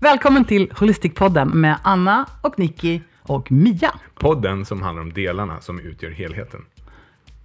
[0.00, 3.94] Välkommen till Holistikpodden med Anna och Nicky och Mia.
[4.14, 6.64] Podden som handlar om delarna som utgör helheten.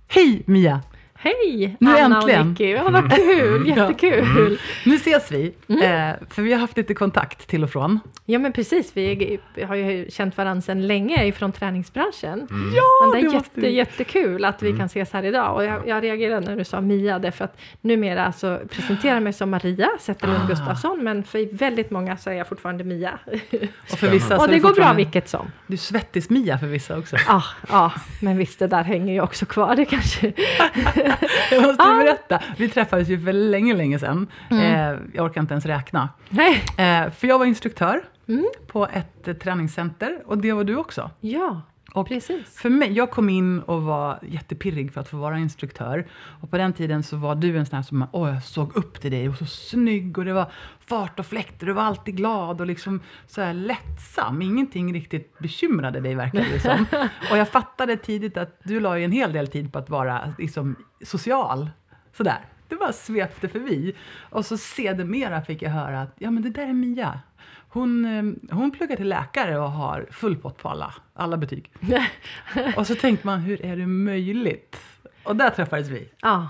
[0.08, 0.82] Hej Mia!
[1.23, 2.41] Hej Nu Anna äntligen.
[2.41, 4.59] och Nicky, ja, vad kul, jättekul.
[4.86, 5.81] Nu ses vi, Mm.
[6.09, 8.00] eh, för vi har haft lite kontakt till och från.
[8.26, 12.48] Ja men precis, vi har ju känt varandra sedan länge ifrån träningsbranschen.
[12.76, 15.55] Ja, Men det är jätte, jättekul att vi kan ses här idag.
[15.55, 19.33] Och jag, jag reagerade när du sa Mia, därför att numera så presenterar jag mig
[19.33, 20.48] som Maria Zetterlund Ah.
[20.48, 23.20] Gustafsson, men för väldigt många så är jag fortfarande Mia.
[23.92, 25.52] Och för vissa så och är det går bra vilket som.
[25.67, 27.16] Du är svettis-Mia för vissa också.
[27.28, 29.76] Ja, ja, men visst det där hänger ju också kvar.
[29.76, 30.33] Det kanske...
[31.52, 31.97] Jag måste Ah.
[31.97, 34.28] berätta, vi träffades ju för länge, länge sedan.
[34.52, 34.64] Mm.
[34.64, 36.09] Eh, jag orkar inte ens räkna.
[36.30, 36.53] Nej.
[36.78, 38.45] Eh, för jag var instruktör Mm.
[38.67, 41.11] på ett träningscenter och det var du också.
[41.20, 41.61] Ja,
[41.94, 42.58] Och precis.
[42.58, 46.08] För mig, jag kom in och var jättepirrig för att få vara instruktör.
[46.41, 49.02] Och på den tiden så var du en sån här som åh, jag såg upp
[49.02, 49.23] till dig.
[49.23, 51.66] Du var så snygg och det var fart och fläkter.
[51.66, 54.41] Du var alltid glad och liksom så här lättsam.
[54.41, 56.86] Ingenting riktigt bekymrade dig verkade det som.
[57.31, 60.33] Och jag fattade tidigt att du la ju en hel del tid på att vara
[60.38, 61.69] liksom, social.
[62.17, 62.53] Sådär.
[62.74, 63.96] Det bara svepte förbi.
[64.30, 67.20] Och så sedermera fick jag höra att ja, men det där är Mia.
[67.70, 71.72] Hon, eh, hon pluggar till läkare och har full pott på alla, alla betyg.
[72.78, 74.80] Och så tänkte man, hur är det möjligt?
[75.24, 76.10] Och där träffades vi.
[76.22, 76.48] Ja,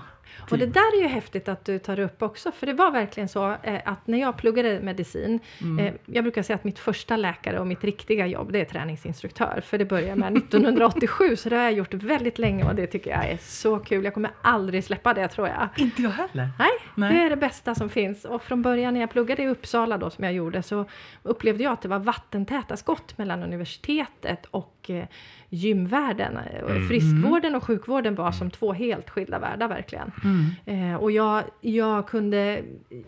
[0.50, 3.28] och det där är ju häftigt att du tar upp också, för det var verkligen
[3.28, 5.86] så eh, att när jag pluggade medicin, Mm.
[5.86, 9.62] eh, jag brukar säga att mitt första läkare och mitt riktiga jobb, det är träningsinstruktör,
[9.66, 13.10] för det började med 1987, så det har jag gjort väldigt länge och det tycker
[13.10, 14.04] jag är så kul.
[14.04, 15.68] Jag kommer aldrig släppa det tror jag.
[15.76, 16.48] Inte jag heller.
[16.58, 17.14] Nej, Nej.
[17.14, 18.24] det är det bästa som finns.
[18.24, 20.84] Och från början när jag pluggade i Uppsala då, som jag gjorde, så
[21.22, 25.06] upplevde jag att det var vattentäta skott mellan universitetet och eh,
[25.48, 26.36] gymvärlden.
[26.36, 26.88] Mm.
[26.88, 30.12] Friskvården och sjukvården var som två helt skilda världar verkligen.
[30.24, 30.92] Mm.
[30.92, 32.62] Eh, och jag, jag kunde,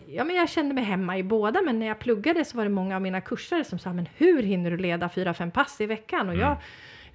[0.07, 2.69] ja men jag kände mig hemma i båda, men när jag pluggade så var det
[2.69, 5.85] många av mina kursare som sa, men hur hinner du leda fyra, fem pass i
[5.85, 6.29] veckan?
[6.29, 6.57] Och jag,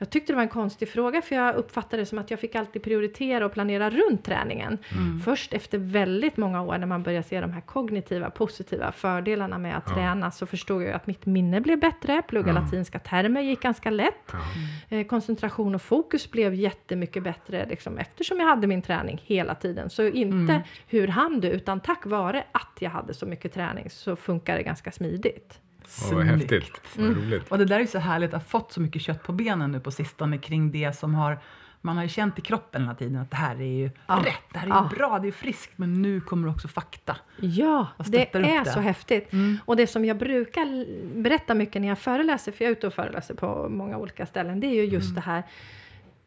[0.03, 2.55] jag tyckte det var en konstig fråga, för jag uppfattade det som att jag fick
[2.55, 4.79] alltid prioritera och planera runt träningen.
[5.25, 9.77] Först efter väldigt många år, när man börjar se de här kognitiva, positiva fördelarna med
[9.77, 13.91] att träna, så förstod jag att mitt minne blev bättre, plugga latinska termer gick ganska
[13.91, 14.33] lätt.
[14.33, 14.97] Ja.
[14.97, 19.91] Eh, koncentration och fokus blev jättemycket bättre liksom, eftersom jag hade min träning hela tiden.
[19.91, 24.17] Så inte hur hann du, utan tack vare att jag hade så mycket träning så
[24.17, 25.61] funkar det ganska smidigt.
[26.05, 26.51] Åh, vad Snyggt.
[26.51, 26.81] häftigt.
[26.97, 27.49] Vad roligt.
[27.49, 29.81] Och det där är så härligt att ha fått så mycket kött på benen nu
[29.81, 31.39] på sistone kring det som har
[31.85, 34.23] man har ju känt i kroppen hela tiden att det här är ju Ja.
[34.25, 34.91] rätt, det här är ju Ja.
[34.97, 37.17] bra, det är friskt, men nu kommer också fakta.
[37.41, 38.71] Ja, det är det.
[38.71, 39.31] så häftigt.
[39.65, 40.87] Och det som jag brukar
[41.23, 44.61] berätta mycket när jag föreläser, för jag är ute och föreläser på många olika ställen,
[44.61, 45.43] det är ju just det här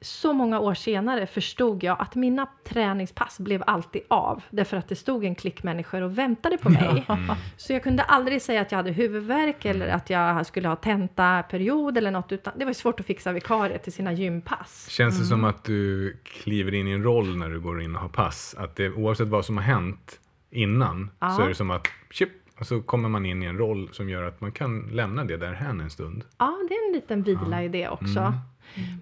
[0.06, 4.44] så många år senare förstod jag att mina träningspass blev alltid av.
[4.50, 7.06] Därför att det stod en klick människor och väntade på mig.
[7.58, 11.98] Så jag kunde aldrig säga att jag hade huvudvärk eller att jag skulle ha tentaperiod
[11.98, 12.32] eller något.
[12.32, 14.88] Utan det var svårt att fixa vikarier till sina gympass.
[14.90, 18.02] Känns det som att du kliver in i en roll när du går in och
[18.02, 18.56] har pass?
[18.58, 20.20] Att det, oavsett vad som har hänt
[20.52, 21.30] innan Ja.
[21.30, 22.30] så är det som att chip,
[22.60, 25.38] och så kommer man in i en roll som gör att man kan lämna det
[25.38, 26.24] därhän en stund.
[26.38, 28.34] Ja, det är en liten vila i det också.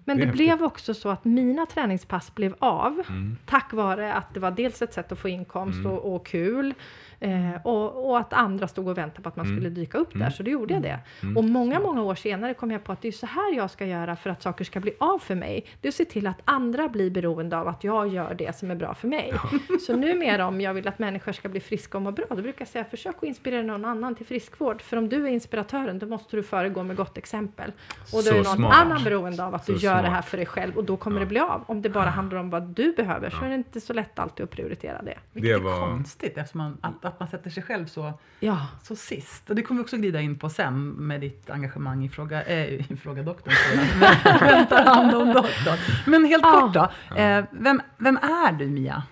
[0.05, 3.37] Men Det blev också så att mina träningspass blev av Mm.
[3.45, 6.73] tack vare att det var dels ett sätt att få inkomst och, och kul
[7.23, 9.57] eh, och, och att andra stod och väntade på att man Mm.
[9.57, 10.99] skulle dyka upp där, så då gjorde jag det.
[11.35, 13.85] Och många, många år senare kom jag på att det är så här jag ska
[13.85, 15.65] göra för att saker ska bli av för mig.
[15.81, 18.71] Det är att se till att andra blir beroende av att jag gör det som
[18.71, 19.33] är bra för mig.
[19.85, 22.61] Så numera om jag vill att människor ska bli friska och må bra, då brukar
[22.61, 24.81] jag säga försök att inspirera någon annan till friskvård.
[24.81, 27.71] För om du är inspiratören, då måste du föregå med gott exempel.
[28.01, 28.73] Och då Så är någon smart.
[28.81, 30.13] annan beroende av att du Så gör det smart.
[30.13, 31.63] här för dig själv och då kommer det bli av.
[31.67, 34.43] Om det bara handlar om vad du behöver så är det inte så lätt alltid
[34.43, 35.17] att prioritera det.
[35.31, 38.67] Vilket Det är var- konstigt eftersom man, att, att man sätter sig själv så, Ja,
[38.83, 39.49] så sist.
[39.49, 42.63] Och det kommer vi också glida in på sen med ditt engagemang i Fråga, äh,
[42.91, 43.53] i fråga doktorn.
[44.41, 45.77] Vem tar hand om doktorn?
[46.05, 46.61] Men helt Ja.
[46.61, 49.03] kort då, eh, vem, vem är du Mia?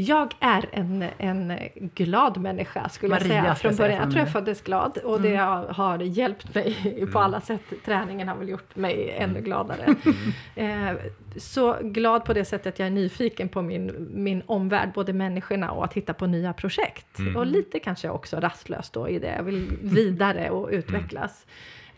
[0.00, 4.02] Jag är en, en glad människa skulle Maria, jag säga från början.
[4.02, 7.62] Jag tror jag föddes glad och det har, hjälpt mig på alla sätt.
[7.84, 9.94] Träningen har väl gjort mig ännu gladare.
[10.54, 10.92] Eh,
[11.36, 15.70] så glad på det sättet att jag är nyfiken på min, min omvärld, både människorna
[15.70, 17.18] och att hitta på nya projekt.
[17.36, 19.34] Och lite kanske också rastlös då i det.
[19.36, 21.46] Jag vill vidare och utvecklas.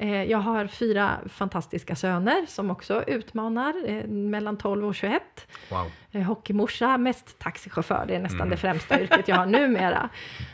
[0.02, 5.46] Eh, Jag har fyra fantastiska söner som också utmanar, eh, mellan 12 och 21.
[5.70, 5.90] Wow.
[6.12, 10.08] Eh, Hockeymorsa, mest taxichaufför, det är nästan det främsta yrket jag har numera.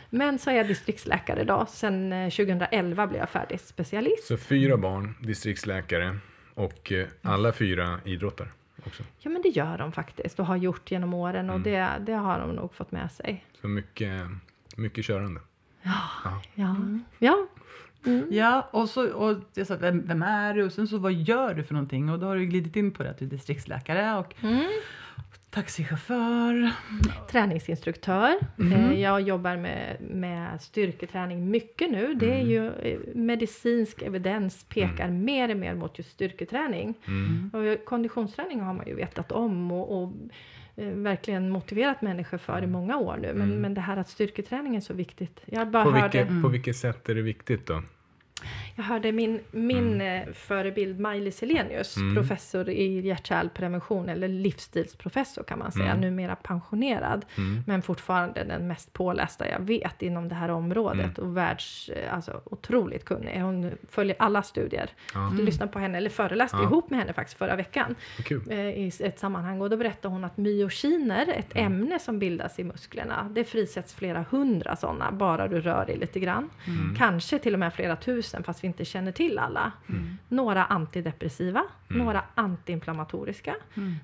[0.09, 4.27] Men så är jag distriktsläkare då, sen eh, 2011 blev jag färdig specialist.
[4.27, 6.17] Så fyra barn, distriktsläkare
[6.53, 6.91] och
[7.21, 8.51] alla fyra idrottar
[8.85, 9.03] också.
[9.19, 12.39] Ja men det gör de faktiskt och har gjort genom åren och det, det har
[12.39, 13.45] de nog fått med sig.
[13.61, 14.21] Så mycket,
[14.77, 15.41] mycket körande.
[15.81, 16.75] Ja, ja.
[17.19, 17.47] Ja,
[18.71, 20.63] och så och jag sa, vem, vem är du?
[20.63, 22.09] Och sen så, vad gör du för någonting?
[22.09, 24.35] Och då har du glidit in på det att du är distriktsläkare och
[25.49, 26.71] taxichaufför.
[27.31, 28.35] Träningsinstruktör.
[28.91, 32.13] Eh, Jag jobbar med, med styrketräning mycket nu.
[32.13, 36.93] Det är ju eh, medicinsk evidens pekar mer och mer mot just styrketräning.
[37.53, 40.17] Och konditionsträning har man ju vetat om och, och eh,
[40.85, 43.33] verkligen motiverat människor för i många år nu.
[43.33, 45.39] Men, men det här att styrketräning är så viktigt.
[45.45, 46.23] Jag bara På hörde...
[46.23, 47.81] vilket, på vilket sätt är det viktigt då?
[48.79, 55.71] Jag hörde min, min eh, förebild Maj-Lis Selenius, professor i hjärt-kärlprevention, eller livsstilsprofessor kan man
[55.71, 57.25] säga, numera pensionerad,
[57.67, 62.41] men fortfarande den mest pålästa jag vet inom det här området och världs, eh, alltså
[62.45, 63.41] otroligt kunnig.
[63.41, 64.89] Hon följer alla studier.
[65.13, 66.63] Jag lyssnade på henne, eller föreläste Ja.
[66.63, 67.95] ihop med henne faktiskt förra veckan
[68.25, 68.41] kul.
[68.49, 72.63] eh, i ett sammanhang och då berättade hon att myokiner, ett ämne som bildas i
[72.63, 76.49] musklerna, det frisätts flera hundra sådana bara du rör dig lite grann.
[76.97, 79.71] Kanske till och med flera tusen fast vi inte känner till alla.
[80.27, 83.55] Några antidepressiva, några antiinflammatoriska,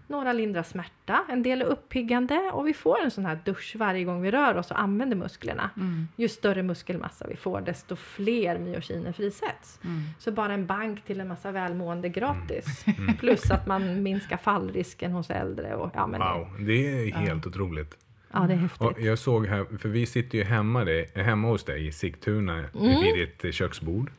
[0.07, 4.03] några lindrar smärta, en del är uppiggande och vi får en sån här dusch varje
[4.03, 5.69] gång vi rör oss och använder musklerna.
[6.15, 9.79] Ju större muskelmassa vi får desto fler myokiner frisätts.
[10.19, 12.85] Så bara en bank till en massa välmående gratis.
[13.19, 15.75] Plus att man minskar fallrisken hos äldre.
[15.75, 16.73] Och, ja, men, Wow, det
[17.09, 17.97] är helt otroligt.
[18.35, 18.81] Ja, det är häftigt.
[18.81, 22.53] Och jag såg här, för vi sitter ju hemma, dig, hemma hos dig i Sigtuna
[22.57, 23.01] Mm.
[23.03, 24.11] vid ditt eh, köksbord.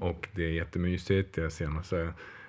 [0.00, 1.36] Och det är jättemysigt.
[1.36, 2.08] Jag ser en massa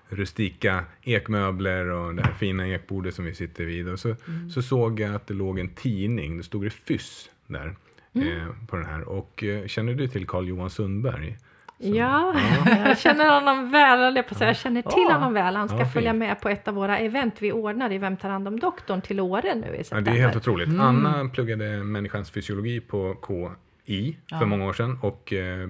[0.10, 3.88] rustika ekmöbler och det här fina ekbordet som vi sitter vid.
[3.90, 4.50] Och så, Mm.
[4.50, 7.76] så såg jag att det låg en tidning, det stod det Fyss där.
[8.14, 8.28] Mm.
[8.28, 9.02] Eh, på den här.
[9.04, 11.38] Och eh, känner du till Carl Johan Sundberg?
[11.78, 12.34] Ja,
[12.86, 14.50] jag känner honom väl, jag på säga.
[14.50, 15.14] Jag känner till Ja.
[15.14, 15.56] honom väl.
[15.56, 18.30] Han ska Ja, följa med på ett av våra event vi ordnar i Vem tar
[18.30, 20.12] hand om doktorn till Åre nu i Ja, september.
[20.12, 20.68] det är helt otroligt.
[20.68, 20.82] Mm.
[20.82, 25.00] Anna pluggade människans fysiologi på KI för många år sedan.
[25.02, 25.70] Och eh,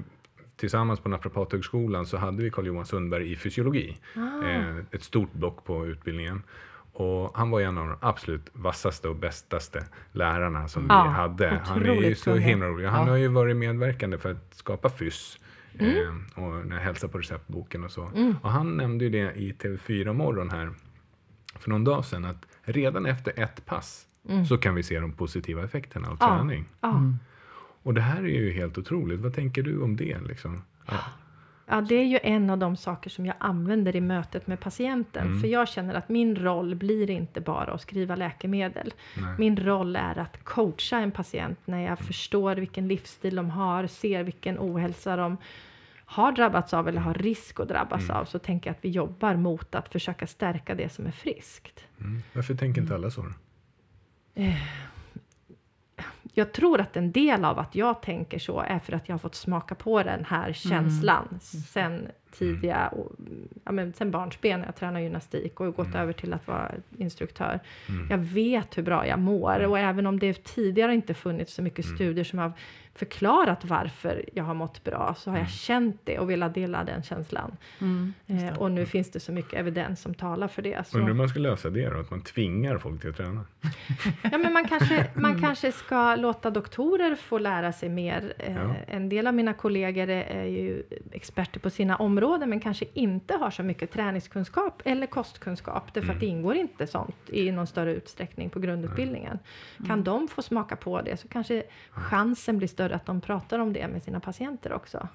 [0.58, 3.98] tillsammans på Naprapathögskolan så hade vi Carl Johan Sundberg i fysiologi.
[4.16, 4.48] Ah.
[4.50, 6.44] Eh, ett stort block på utbildningen.
[6.94, 11.62] Och han var en av de absolut vassaste och bästaste lärarna som Ja, vi hade.
[11.66, 12.86] Han är ju så himla rolig.
[12.88, 13.12] Han Ja.
[13.12, 15.40] har ju varit medverkande för att skapa FYSS.
[15.80, 16.26] Mm.
[16.38, 18.12] Eh, och när jag hälsar på receptboken och så.
[18.42, 20.72] Och han nämnde ju det i TV4 morgon här
[21.60, 24.08] för någon dag sedan att redan efter ett pass
[24.50, 26.28] så kan vi se de positiva effekterna av Mm.
[26.32, 26.38] Ja.
[26.38, 26.66] träning.
[26.82, 27.02] Ja.
[27.84, 29.20] Och det här är ju helt otroligt.
[29.20, 30.20] Vad tänker du om det?
[30.22, 30.62] Liksom?
[30.86, 30.94] Ja.
[31.68, 35.28] Ja, det är ju en av de saker som jag använder i mötet med patienten.
[35.28, 35.42] Mm.
[35.42, 38.94] För jag känner att min roll blir inte bara att skriva läkemedel.
[39.18, 39.36] Nej.
[39.40, 44.24] Min roll är att coacha en patient när jag förstår vilken livsstil de har, ser
[44.24, 45.38] vilken ohälsa de
[46.06, 48.16] har drabbats av eller har risk att drabbas Mm.
[48.18, 48.26] av.
[48.26, 51.84] Så tänker jag att vi jobbar mot att försöka stärka det som är friskt.
[52.00, 52.22] Mm.
[52.34, 53.26] Varför tänker inte alla så?
[56.38, 59.20] Jag tror att en del av att jag tänker så är för att jag har
[59.20, 63.12] fått smaka på den här känslan sen tidiga, och,
[63.66, 67.60] ja, men sen barnsben när jag tränar gymnastik och gått över till att vara instruktör.
[68.10, 71.86] Jag vet hur bra jag mår och även om det tidigare inte funnits så mycket
[71.86, 72.52] studier som har
[72.98, 77.04] förklarat varför jag har mått bra så har jag känt det och velat dela den
[77.04, 77.58] känslan.
[78.28, 80.88] Eh, och nu finns det så mycket evidens som talar för det.
[80.88, 80.98] Så.
[80.98, 82.00] Undrar hur man ska lösa det då?
[82.00, 83.46] Att man tvingar folk till att träna?
[84.32, 88.34] Ja, men man kanske, man kanske ska låta doktorer få lära sig mer.
[88.40, 88.76] Eh, Ja.
[88.88, 93.34] En del av mina kollegor är, är ju experter på sina områden men kanske inte
[93.34, 95.94] har så mycket träningskunskap eller kostkunskap.
[95.94, 99.40] Därför att det ingår inte sånt i någon större utsträckning på grundutbildningen.
[99.88, 103.74] Kan de få smaka på det så kanske chansen blir större att de pratar om
[103.74, 105.08] det med sina patienter också.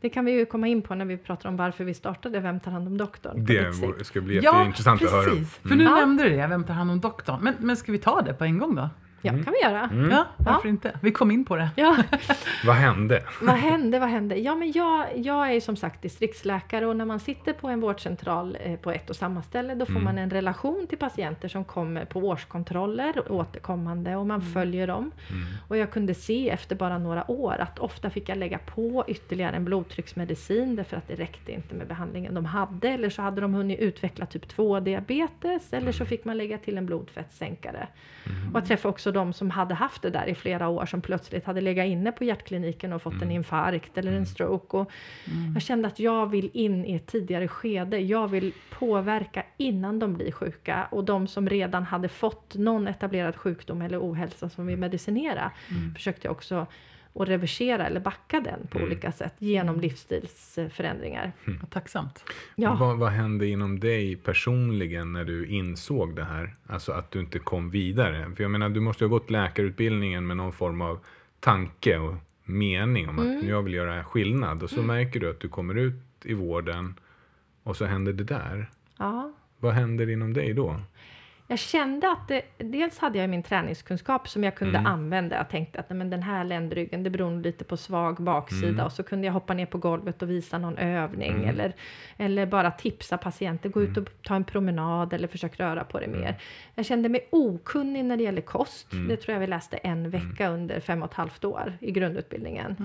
[0.00, 2.60] Det kan vi ju komma in på när vi pratar om varför vi startade Vem
[2.60, 3.44] tar hand om doktorn?
[3.44, 5.24] Det ska bli Ja, jätteintressant att höra.
[5.24, 5.54] precis.
[5.58, 5.94] För nu Ja.
[5.94, 7.38] nämnde du det, vem tar hand om doktorn?
[7.42, 8.88] Men, men ska vi ta det på en gång då?
[9.26, 9.90] Ja, kan vi göra.
[10.10, 10.98] Ja, varför inte?
[11.00, 11.70] Vi kom in på det.
[11.76, 11.96] Ja.
[12.66, 13.22] Vad hände?
[13.42, 13.98] Vad hände?
[13.98, 14.36] Vad hände?
[14.36, 17.80] Ja, men jag, jag är ju som sagt distriktsläkare och när man sitter på en
[17.80, 21.64] vårdcentral eh, på ett och samma ställe då får man en relation till patienter som
[21.64, 25.10] kommer på årskontroller återkommande och man följer dem.
[25.68, 29.56] Och jag kunde se efter bara några år att ofta fick jag lägga på ytterligare
[29.56, 33.54] en blodtrycksmedicin därför att det räckte inte med behandlingen de hade eller så hade de
[33.54, 37.86] hunnit utveckla typ 2 diabetes eller så fick man lägga till en blodfettsänkare.
[38.50, 41.44] Och jag träffade också de som hade haft det där i flera år som plötsligt
[41.44, 44.76] hade legat inne på hjärtkliniken och fått en infarkt eller en stroke.
[44.76, 44.90] Och
[45.54, 47.98] Jag kände att jag vill in i ett tidigare skede.
[47.98, 50.88] Jag vill påverka innan de blir sjuka.
[50.90, 55.50] Och de som redan hade fått någon etablerad sjukdom eller ohälsa som vi medicinera
[55.94, 56.66] försökte jag också
[57.14, 61.32] att reversera eller backa den på olika sätt genom livsstilsförändringar.
[61.60, 62.24] Vad tacksamt.
[62.56, 62.74] Ja.
[62.80, 66.54] Vad, vad hände inom dig personligen när du insåg det här?
[66.66, 68.30] Alltså att du inte kom vidare.
[68.36, 70.98] För jag menar, du måste ju ha gått läkarutbildningen med någon form av
[71.40, 73.48] tanke och mening om att Mm.
[73.48, 75.94] jag vill göra skillnad och så märker du att du kommer ut
[76.24, 76.94] i vården
[77.62, 78.70] och så händer det där.
[78.98, 79.32] Ja.
[79.58, 80.80] Vad händer inom dig då?
[81.46, 84.92] Jag kände att det, dels hade jag min träningskunskap som jag kunde Mm.
[84.92, 85.36] använda.
[85.36, 88.68] Jag tänkte att nej, men den här ländryggen, det beror lite på svag baksida.
[88.68, 88.86] Mm.
[88.86, 91.32] Och så kunde jag hoppa ner på golvet och visa någon övning.
[91.32, 91.48] Mm.
[91.48, 91.72] Eller,
[92.16, 96.06] eller bara tipsa patienter, gå ut och ta en promenad eller försöka röra på det
[96.08, 96.36] mer.
[96.74, 98.92] Jag kände mig okunnig när det gäller kost.
[98.92, 99.08] Mm.
[99.08, 102.76] Det tror jag vi läste en vecka under fem och ett halvt år i grundutbildningen.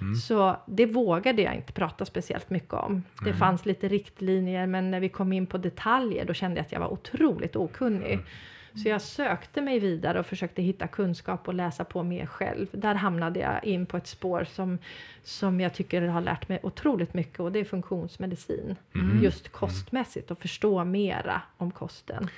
[0.00, 0.14] Mm.
[0.14, 3.02] Så det vågade jag inte prata speciellt mycket om.
[3.24, 6.72] Det fanns lite riktlinjer, men när vi kom in på detaljer då kände jag att
[6.72, 8.01] jag var otroligt okunnig.
[8.74, 12.66] Så jag sökte mig vidare och försökte hitta kunskap och läsa på mer själv.
[12.72, 14.78] Där hamnade jag in på ett spår som,
[15.22, 18.76] som jag tycker har lärt mig otroligt mycket och det är funktionsmedicin.
[19.22, 22.28] Just kostmässigt och förstå mera om kosten.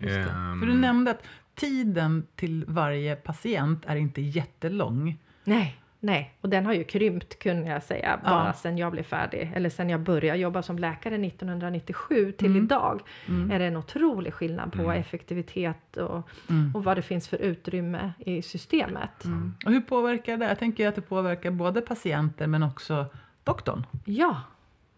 [0.00, 1.22] Ehm, För du nämnde att
[1.54, 5.18] tiden till varje patient är inte jättelång.
[5.44, 6.34] Nej, nej.
[6.40, 8.52] Och den har ju krympt kunde jag säga bara Ja.
[8.52, 9.52] sen jag blev färdig.
[9.54, 12.64] Eller sen jag började jobba som läkare 1997 till Mm.
[12.64, 13.00] idag.
[13.28, 13.50] Mm.
[13.50, 15.00] Är det en otrolig skillnad på Mm.
[15.00, 16.74] effektivitet och, Mm.
[16.74, 19.24] och vad det finns för utrymme i systemet.
[19.24, 19.54] Mm.
[19.66, 20.44] Och hur påverkar det?
[20.46, 23.06] Jag tänker att det påverkar både patienter men också
[23.44, 23.86] doktorn.
[24.04, 24.40] Ja,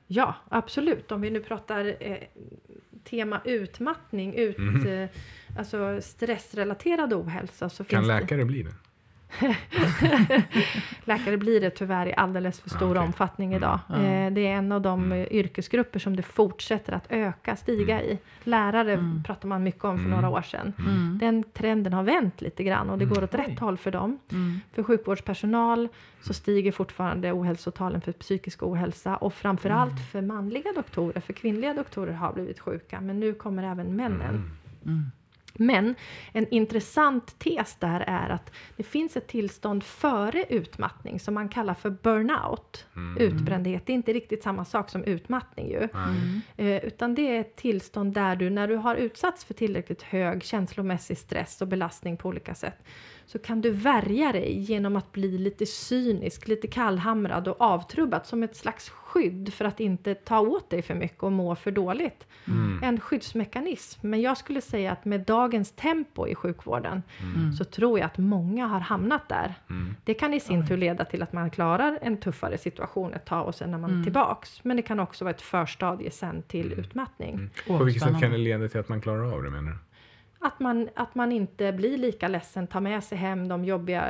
[0.06, 1.12] ja absolut.
[1.12, 2.16] Om vi nu pratar eh,
[3.04, 4.87] tema utmattning, ut, Mhm.
[4.87, 5.09] eh,
[5.59, 8.71] alltså stressrelaterad ohälsa så Kan finns det läkare bli det?
[11.05, 13.03] Läkare blir det tyvärr i alldeles för stor okej.
[13.07, 13.57] omfattning Mm.
[13.62, 13.79] idag.
[13.89, 13.95] Ja.
[13.97, 15.27] Eh, Det är en av de Mm.
[15.31, 18.19] yrkesgrupper som det fortsätter att öka, stiga i.
[18.45, 19.23] Lärare Mm.
[19.25, 20.11] pratar man mycket om för Mm.
[20.11, 20.73] några år sedan.
[20.79, 21.19] Mm.
[21.21, 23.15] Den trenden har vänt lite grann och det Mm.
[23.15, 23.41] går åt Oj.
[23.41, 24.19] rätt håll för dem.
[24.33, 24.61] Mm.
[24.73, 25.89] För sjukvårdspersonal
[26.21, 30.03] så stiger fortfarande ohälsotalen för psykisk ohälsa och framförallt Mm.
[30.05, 34.51] för manliga doktorer, för kvinnliga doktorer har blivit sjuka, men nu kommer även männen.
[35.59, 35.75] Mm.
[35.75, 35.85] Mm.
[35.85, 35.94] Men
[36.32, 41.75] en intressant tes där är att det finns ett tillstånd före utmattning som man kallar
[41.75, 42.87] för burnout.
[42.97, 43.23] Mm.
[43.23, 45.88] Utbrändhet, det är inte riktigt samma sak som utmattning ju.
[46.56, 50.44] Eh, utan det är ett tillstånd där du, när du har utsatts för tillräckligt hög
[50.44, 52.85] känslomässig stress och belastning på olika sätt,
[53.26, 58.43] så kan du värja dig genom att bli lite cynisk, lite kallhamrad och avtrubbad som
[58.43, 62.26] ett slags skydd för att inte ta åt dig för mycket och må för dåligt.
[62.47, 62.81] Mm.
[62.83, 64.09] En skyddsmekanism.
[64.09, 67.02] Men jag skulle säga att med dagens tempo i sjukvården
[67.35, 67.52] Mm.
[67.52, 69.55] så tror jag att många har hamnat där.
[69.71, 69.95] Mm.
[70.05, 73.47] Det kan i sin tur leda till att man klarar en tuffare situation ett tag
[73.47, 74.05] och sen är man Mm.
[74.05, 74.64] tillbaks.
[74.64, 76.79] Men det kan också vara ett förstadie sen till Mm.
[76.79, 77.35] utmattning.
[77.35, 77.50] Mm.
[77.67, 79.79] På vilket sätt kan det leda till att man klarar av det menar du?
[80.44, 84.04] Att man, att man inte blir lika ledsen, tar med sig hem de jobbiga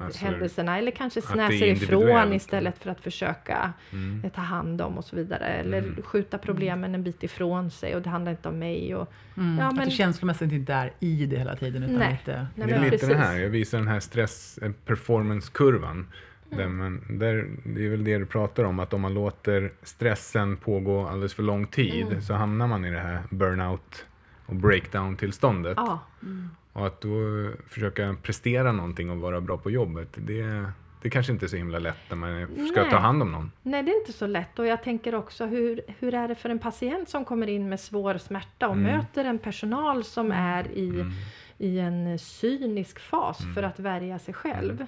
[0.00, 4.24] Alltså, händelserna eller kanske att snäser ifrån istället för att försöka Mm.
[4.24, 5.46] eh, ta hand om och så vidare.
[5.46, 6.02] Eller Mm.
[6.02, 8.94] skjuta problemen en bit ifrån sig och det handlar inte om mig.
[8.94, 9.58] Och, Mm.
[9.58, 11.82] Ja, Att men- du känslomässigt inte är i det hela tiden.
[11.82, 12.12] Utan Nej.
[12.12, 13.08] lite, Nej, det är lite precis.
[13.08, 15.90] det här, jag visar den här stress eh, performance-kurvan.
[15.90, 16.06] Mm.
[16.58, 20.56] Där man, där, det är väl det du pratar om, att om man låter stressen
[20.56, 22.22] pågå alldeles för lång tid Mm.
[22.22, 24.04] så hamnar man i det här burnout
[24.46, 25.74] och breakdown-tillståndet.
[25.76, 25.98] ja,
[26.72, 27.08] Och att då
[27.68, 30.66] försöka prestera någonting och vara bra på jobbet, det,
[31.02, 32.90] det kanske inte är så himla lätt när man ska Nej.
[32.90, 33.50] ta hand om någon.
[33.62, 34.58] Nej, det är inte så lätt.
[34.58, 37.80] Och jag tänker också, hur, hur är det för en patient som kommer in med
[37.80, 38.96] svår smärta och Mm.
[38.96, 41.10] möter en personal som är i, Mm.
[41.58, 43.54] i en cynisk fas Mm.
[43.54, 44.86] för att värja sig själv.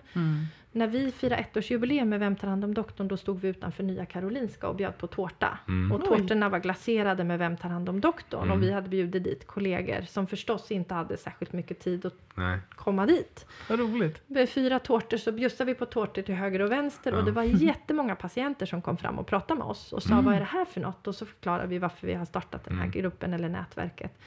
[0.77, 0.93] Mm.
[0.93, 4.07] När vi firade ettårsjubileum med Vem tar hand om doktorn, då stod vi utanför Nya
[4.07, 5.59] Karolinska och bjöd på tårta.
[5.69, 5.93] Mm.
[5.93, 6.07] Och Oj.
[6.09, 8.43] tårtorna var glaserade med Vem tar hand om doktorn?
[8.45, 8.57] Mm.
[8.57, 12.59] Och vi hade bjudit dit kollegor som förstås inte hade särskilt mycket tid att Nej.
[12.71, 13.47] komma dit.
[13.69, 14.23] Vad roligt.
[14.27, 17.25] Med fyra tårtor så bjussade vi på tårtor till höger och vänster och Ja.
[17.25, 20.25] det var jättemånga patienter som kom fram och pratade med oss och sa Mm.
[20.25, 21.07] vad är det här för något?
[21.07, 22.91] Och så förklarade vi varför vi har startat den här Mm.
[22.91, 24.19] gruppen eller nätverket.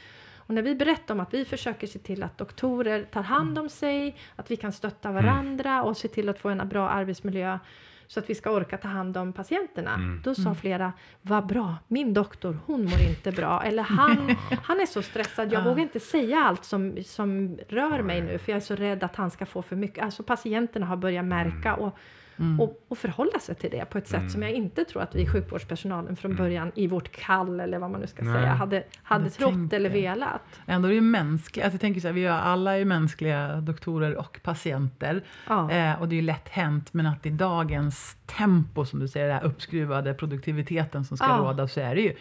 [0.50, 3.70] Och när vi berättar om att vi försöker se till att doktorer tar hand om
[3.70, 7.60] sig, att vi kan stötta varandra och se till att få en bra arbetsmiljö
[8.08, 9.94] så att vi ska orka ta hand om patienterna.
[9.94, 10.22] Mm.
[10.24, 10.56] Då sa Mm.
[10.56, 13.64] flera, vad bra, min doktor, hon mår inte bra.
[13.64, 15.70] Eller han, han är så stressad, jag Ja.
[15.70, 19.16] vågar inte säga allt som, som rör mig nu för jag är så rädd att
[19.16, 20.04] han ska få för mycket.
[20.04, 21.98] Alltså patienterna har börjat märka och,
[22.40, 22.60] Mm.
[22.60, 24.30] och, och förhålla sig till det på ett sätt Mm.
[24.30, 28.02] som jag inte tror att vi sjukvårdspersonalen från början i vårt kall eller vad man
[28.02, 28.34] nu ska Nej.
[28.34, 30.42] säga hade, hade Hade trott eller velat.
[30.66, 31.64] Ändå är det ju mänskligt.
[31.66, 35.24] Alltså jag tänker så här, vi är alla är mänskliga doktorer och patienter.
[35.48, 35.72] Ja.
[35.72, 39.28] Eh, och det är ju lätt hänt, men att i dagens tempo, som du säger,
[39.28, 41.38] den här uppskruvade produktiviteten som ska Ja.
[41.38, 42.14] råda, så är det ju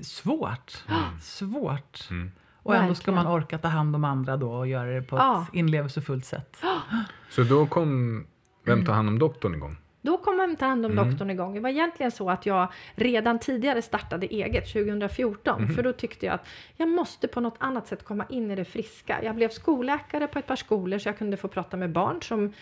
[0.00, 0.84] svårt.
[1.20, 2.08] Svårt.
[2.10, 2.32] Mm.
[2.64, 5.42] Och ändå ska man orka ta hand om andra då och göra det på Ja.
[5.48, 6.56] ett inlevelsefullt sätt.
[7.30, 8.24] Så då kom
[8.64, 9.76] Vem tar hand om doktorn igång?
[10.04, 11.08] Då kom man ta hand om Mm.
[11.10, 11.54] doktorn igång.
[11.54, 15.62] Det var egentligen så att jag redan tidigare startade eget 2014.
[15.62, 15.74] Mhm.
[15.74, 18.64] För då tyckte jag att jag måste på något annat sätt komma in i det
[18.64, 19.20] friska.
[19.24, 22.52] Jag blev skolläkare på ett par skolor så jag kunde få prata med barn som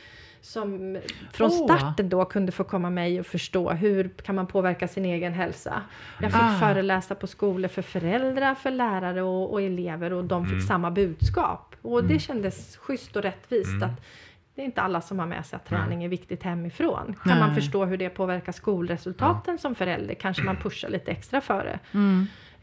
[0.43, 0.99] som
[1.33, 1.65] från Åh.
[1.65, 5.83] starten då kunde få komma mig och förstå hur kan man påverka sin egen hälsa.
[6.21, 6.59] Jag fick Ah.
[6.61, 11.77] föreläsa på skolor för föräldrar, för lärare och, och elever och de fick samma budskap.
[11.83, 14.01] Och det kändes schysst och rättvist att
[14.61, 17.15] det är inte alla som har med sig att träning är viktigt hemifrån.
[17.25, 17.61] Kan man Nej.
[17.61, 21.79] förstå hur det påverkar skolresultaten som förälder kanske man pushar lite extra för det.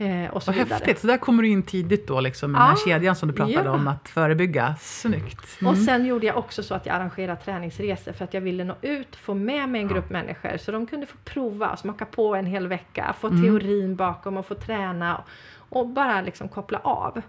[0.05, 0.73] Eh, och så Vad vidare.
[0.77, 0.99] häftigt.
[0.99, 2.91] Så där kommer du in tidigt då, liksom, med den här Ja.
[2.93, 3.71] kedjan som du pratade Ja.
[3.71, 4.75] om, att förebygga.
[4.79, 5.61] Snyggt.
[5.61, 5.71] Mm.
[5.73, 8.75] Och sen gjorde jag också så att jag arrangerade träningsresor för att jag ville nå
[8.81, 12.45] ut, få med mig en grupp människor så de kunde få prova, smaka på en
[12.45, 13.43] hel vecka, få Mm.
[13.43, 15.23] teorin bakom och få träna
[15.69, 17.21] och bara liksom koppla av.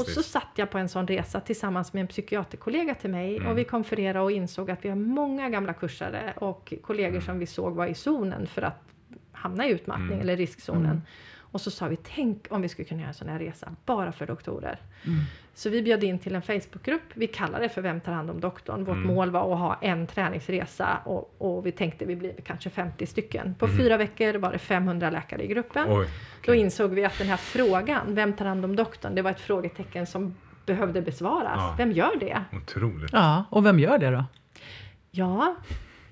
[0.00, 3.48] Och så satt jag på en sån resa tillsammans med en psykiaterkollega till mig Mm.
[3.48, 7.22] och vi konfererade och insåg att vi har många gamla kursare och kollegor Mm.
[7.22, 8.82] som vi såg var i zonen för att
[9.32, 10.20] hamna i utmattning Mm.
[10.20, 11.02] eller riskzonen.
[11.50, 14.12] Och så sa vi, tänk om vi skulle kunna göra en sån här resa bara
[14.12, 14.78] för doktorer.
[15.54, 17.02] Så vi bjöd in till en Facebookgrupp.
[17.14, 18.84] Vi kallade det för Vem tar hand om doktorn?
[18.84, 19.06] Vårt Mm.
[19.14, 23.54] mål var att ha en träningsresa och, och vi tänkte vi blir kanske 50 stycken.
[23.58, 23.78] På Mm.
[23.78, 25.86] fyra veckor var det 500 läkare i gruppen.
[25.88, 26.56] Oj, Då okej.
[26.60, 29.14] insåg vi att den här frågan, Vem tar hand om doktorn?
[29.14, 30.34] Det var ett frågetecken som
[30.66, 31.56] behövde besvaras.
[31.56, 31.74] Ja.
[31.78, 32.42] Vem gör det?
[32.52, 33.12] Otroligt.
[33.12, 34.24] Ja, och vem gör det då?
[35.10, 35.54] Ja,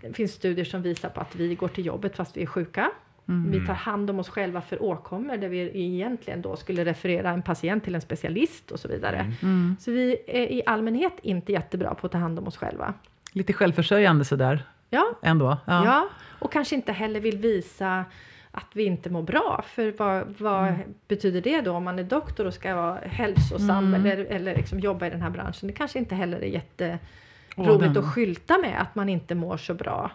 [0.00, 2.90] det finns studier som visar på att vi går till jobbet fast vi är sjuka.
[3.28, 3.50] Mm.
[3.50, 7.42] Vi tar hand om oss själva för åkommor där vi egentligen då skulle referera en
[7.42, 9.32] patient till en specialist och så vidare.
[9.42, 9.76] Mm.
[9.80, 12.94] Så vi är i allmänhet inte jättebra på att ta hand om oss själva.
[13.32, 15.56] Lite självförsörjande sådär Ja, ändå.
[15.66, 15.84] ja.
[15.84, 16.08] Ja.
[16.38, 18.04] och kanske inte heller vill visa
[18.50, 19.64] att vi inte mår bra.
[19.68, 20.74] För vad, vad
[21.08, 25.06] betyder det då om man är doktor och ska vara hälsosam eller, eller liksom jobba
[25.06, 25.66] i den här branschen?
[25.66, 30.10] Det kanske inte heller är jätteroligt att skylta med att man inte mår så bra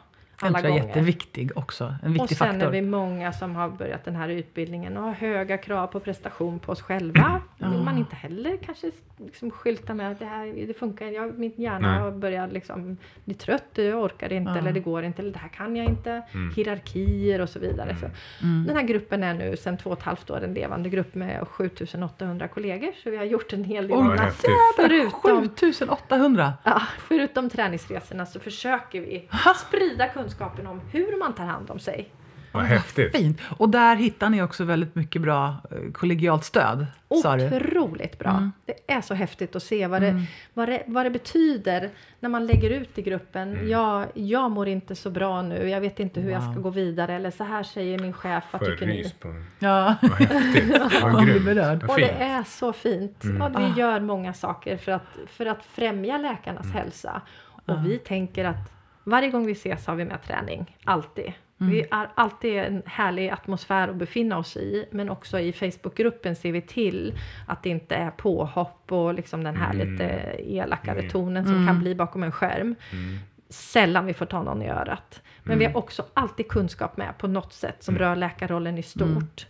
[0.47, 0.83] alla gånger.
[0.83, 1.95] jätteviktig också.
[2.03, 2.67] En viktig Och sen faktor.
[2.67, 6.59] är vi många som har börjat den här utbildningen och har höga krav på prestation
[6.59, 7.41] på oss själva.
[7.57, 11.05] Då vill man inte heller kanske liksom skylta med att det här det funkar.
[11.07, 11.99] Jag, min hjärna Nej.
[11.99, 14.57] har börjat liksom bli trött, jag orkar inte Ja.
[14.57, 16.21] eller det går inte eller det här kan jag inte.
[16.33, 16.53] Mm.
[16.55, 17.95] Hierarkier och så vidare.
[17.99, 18.05] Så
[18.41, 18.65] Mm.
[18.67, 21.47] Den här gruppen är nu sedan två och ett halvt år en levande grupp med
[21.47, 22.91] 7800 kollegor.
[23.03, 24.45] Så vi har gjort en hel del Oj, annat.
[24.75, 25.11] Förutom
[25.49, 26.53] 7800!
[26.63, 29.27] Ja, förutom träningsresorna så försöker vi
[29.67, 32.09] sprida kunskapen om hur man tar hand om sig.
[32.53, 33.11] Vad häftigt.
[33.17, 33.41] Fint!
[33.57, 36.85] Och där hittar ni också väldigt mycket bra eh, kollegialt stöd.
[37.07, 38.29] Otroligt bra.
[38.31, 38.51] Mm.
[38.65, 41.89] Det är så häftigt att se vad det, vad, det, vad det betyder
[42.19, 43.69] när man lägger ut i gruppen.
[43.69, 46.61] Jag, jag mår inte så bra nu, jag vet inte hur jag ska Wow.
[46.61, 47.13] gå vidare.
[47.15, 49.13] Eller så här säger min chef, vad tycker ni?
[49.19, 49.95] på Ja.
[50.01, 50.77] Vad häftigt.
[51.01, 51.83] Vad grymt.
[51.83, 53.23] Och det är så fint.
[53.23, 53.41] Mm.
[53.41, 53.77] Och vi Ah.
[53.77, 56.77] gör många saker för att, för att främja läkarnas Mm.
[56.77, 57.21] hälsa.
[57.65, 58.71] Och vi tänker att
[59.03, 60.77] varje gång vi ses har vi med träning.
[60.83, 61.33] Alltid.
[61.57, 64.85] Vi är alltid en härlig atmosfär att befinna oss i.
[64.91, 67.13] Men också i Facebookgruppen ser vi till
[67.47, 69.91] att det inte är påhopp och liksom den här Mm.
[69.91, 70.03] lite
[70.39, 71.11] elakare Mm.
[71.11, 72.75] tonen som kan bli bakom en skärm.
[72.91, 73.17] Mm.
[73.49, 75.21] Sällan vi får ta någon i örat.
[75.43, 79.47] Men vi har också alltid kunskap med på något sätt som rör läkarrollen i stort.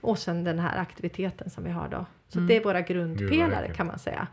[0.00, 2.06] Och sen den här aktiviteten som vi har då.
[2.28, 4.26] Så det är våra grundpelare kan man säga.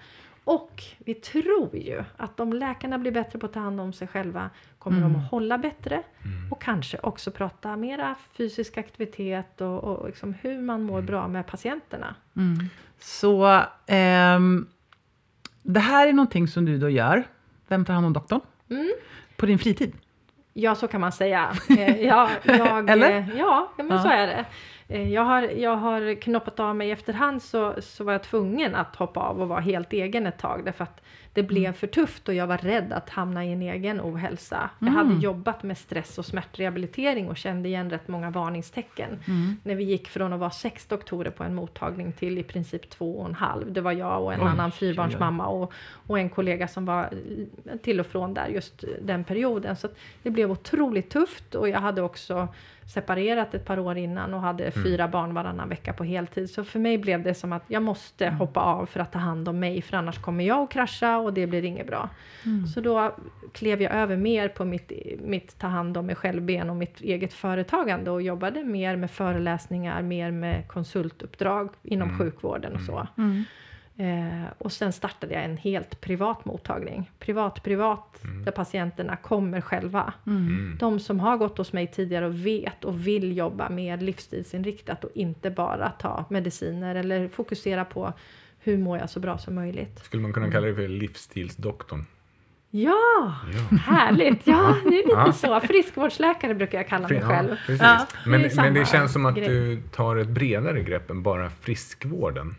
[0.47, 4.07] Och vi tror ju att om läkarna blir bättre på att ta hand om sig
[4.07, 6.03] själva kommer de att hålla bättre
[6.51, 11.47] och kanske också prata mera fysisk aktivitet och, och liksom hur man mår bra med
[11.47, 12.15] patienterna.
[12.35, 12.69] Mm.
[12.99, 14.67] Så ehm,
[15.63, 17.23] det här är någonting som du då gör.
[17.67, 18.41] Vem tar hand om doktorn?
[18.69, 18.91] Mm.
[19.35, 19.93] På din fritid?
[20.53, 21.51] Ja, så kan man säga.
[21.69, 23.11] Eh, ja, jag, Eller?
[23.17, 24.03] eh, ja men Ja.
[24.03, 24.45] så är det.
[24.87, 28.95] Eh, jag har, jag har knoppat av mig efterhand så, så var jag tvungen att
[28.95, 31.01] hoppa av och vara helt egen ett tag därför att
[31.37, 31.73] det blev Mm.
[31.73, 34.69] för tufft och jag var rädd att hamna i en egen ohälsa.
[34.79, 39.19] Jag hade jobbat med stress och smärtrehabilitering och kände igen rätt många varningstecken.
[39.27, 39.57] Mm.
[39.63, 43.19] När vi gick från att vara sex doktorer på en mottagning till i princip två
[43.19, 43.71] och en halv.
[43.73, 45.73] Det var jag och en Oj, annan fyrbarnsmamma och,
[46.07, 47.09] och en kollega som var
[47.81, 49.75] till och från där just den perioden.
[49.75, 49.87] Så
[50.23, 52.47] det blev otroligt tufft och jag hade också
[52.93, 56.49] separerat ett par år innan och hade fyra barn varannan vecka på heltid.
[56.49, 59.49] Så för mig blev det som att jag måste hoppa av för att ta hand
[59.49, 62.09] om mig för annars kommer jag att krascha och det blir inget bra.
[62.73, 63.15] Så då
[63.51, 67.33] klev jag över mer på mitt, mitt ta hand om mig själv-ben och mitt eget
[67.33, 73.07] företagande och jobbade mer med föreläsningar, mer med konsultuppdrag inom sjukvården och så.
[73.17, 73.43] Mm.
[73.99, 77.11] Eh, och sen startade jag en helt privat mottagning.
[77.19, 80.13] Privat, privat, där patienterna kommer själva.
[80.27, 80.77] Mm.
[80.79, 85.11] De som har gått hos mig tidigare och vet och vill jobba mer livsstilsinriktat och
[85.15, 88.13] inte bara ta mediciner eller fokusera på
[88.67, 89.99] hur mår jag så bra som möjligt.
[90.03, 92.05] Skulle man kunna kalla det för livsstilsdoktorn?
[92.71, 93.35] Ja,
[93.71, 93.77] Ja.
[93.77, 94.47] härligt!
[94.47, 95.31] Ja, det är lite Ja.
[95.33, 95.59] så.
[95.59, 97.55] Friskvårdsläkare brukar jag kalla mig Ja, själv.
[98.25, 99.47] men, det men det känns som att grej.
[99.49, 102.55] du tar ett bredare grepp än bara friskvården.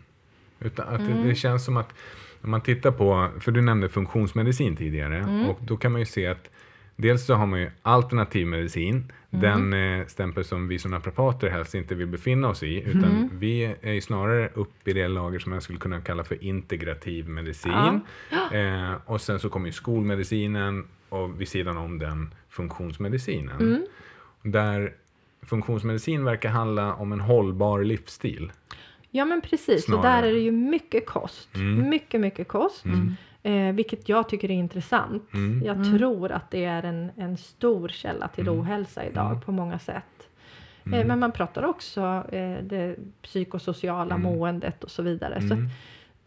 [0.59, 1.21] Utan att Mm.
[1.21, 1.93] det, det känns som att
[2.41, 5.49] när man tittar på, för du nämnde funktionsmedicin tidigare Mm.
[5.49, 6.49] och då kan man ju se att
[6.95, 9.69] dels så har man ju alternativ medicin, Mm.
[9.71, 13.29] den eh, stämpel som vi som naprapater helst inte vill befinna oss i, utan Mm.
[13.33, 17.29] vi är ju snarare upp i det lager som jag skulle kunna kalla för integrativ
[17.29, 17.99] medicin.
[18.53, 23.59] Eh, och sen så kommer ju skolmedicinen och vid sidan om den funktionsmedicinen.
[23.61, 23.85] Mm.
[24.41, 24.93] Där
[25.41, 28.51] funktionsmedicin verkar handla om en hållbar livsstil.
[29.11, 29.77] Ja, men precis.
[29.77, 30.21] Och Snarare.
[30.21, 31.55] där är det ju mycket kost.
[31.55, 31.89] Mm.
[31.89, 32.85] Mycket, mycket kost.
[33.43, 35.33] Eh, vilket jag tycker är intressant.
[35.33, 35.65] Mm.
[35.65, 40.29] Jag tror att det är en, en stor källa till ohälsa idag på många sätt.
[40.85, 45.41] Eh, men man pratar också eh, det psykosociala måendet och så vidare.
[45.41, 45.55] Så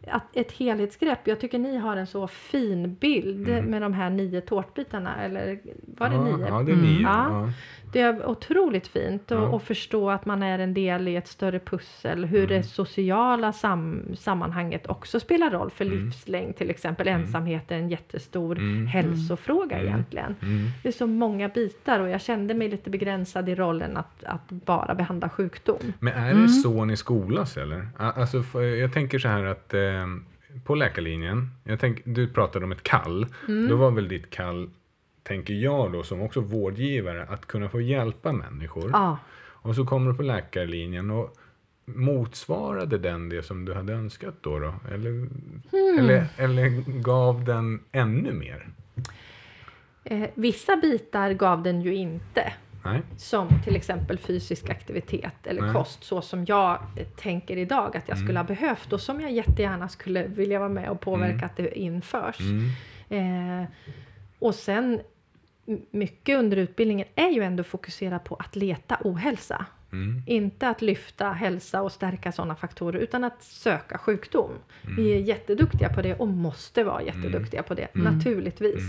[0.07, 1.27] att ett helhetsgrepp.
[1.27, 5.23] Jag tycker ni har en så fin bild med de här nio tårtbitarna.
[5.23, 5.59] Eller
[5.97, 6.47] var det ja, nio?
[6.47, 7.01] Ja, det är nio.
[7.01, 7.49] Ja.
[7.93, 9.59] Det är otroligt fint att Ja.
[9.59, 12.25] förstå att man är en del i ett större pussel.
[12.25, 16.55] Hur det sociala sam sammanhanget också spelar roll för livslängd.
[16.55, 20.35] Till exempel ensamhet är en jättestor hälsofråga egentligen.
[20.41, 20.67] Mm.
[20.83, 24.49] Det är så många bitar och jag kände mig lite begränsad i rollen att, att
[24.49, 25.93] bara behandla sjukdom.
[25.99, 27.87] Men är det så ni skolas eller?
[27.97, 30.07] Alltså, jag tänker så här att eh,
[30.65, 33.25] på läkarlinjen, jag tänk, du pratade om ett kall.
[33.69, 34.69] Då var väl ditt kall,
[35.23, 38.89] tänker jag då som också vårdgivare, att kunna få hjälpa människor.
[38.93, 41.37] Ja, Och så kommer du på läkarlinjen och
[41.85, 44.59] motsvarade den det som du hade önskat då?
[44.59, 44.73] då?
[44.93, 45.27] Eller,
[45.99, 46.69] eller, eller
[47.01, 48.67] gav den ännu mer?
[50.03, 52.53] eh, vissa bitar gav den ju inte.
[52.85, 53.01] Nej?
[53.17, 55.73] Som till exempel fysisk aktivitet eller Nej.
[55.73, 59.31] kost så som jag eh, tänker idag att jag skulle ha behövt och som jag
[59.31, 62.39] jättegärna skulle vilja vara med och påverka att det införs.
[62.39, 63.61] Mm.
[63.61, 63.67] Eh,
[64.39, 65.01] och sen
[65.91, 69.65] mycket under utbildningen är ju ändå fokuserat på att leta ohälsa.
[69.91, 70.21] Mm.
[70.25, 74.51] Inte att lyfta hälsa och stärka sådana faktorer utan att söka sjukdom.
[74.83, 74.95] Mm.
[74.95, 78.83] Vi är jätteduktiga på det och måste vara jätteduktiga på det, naturligtvis.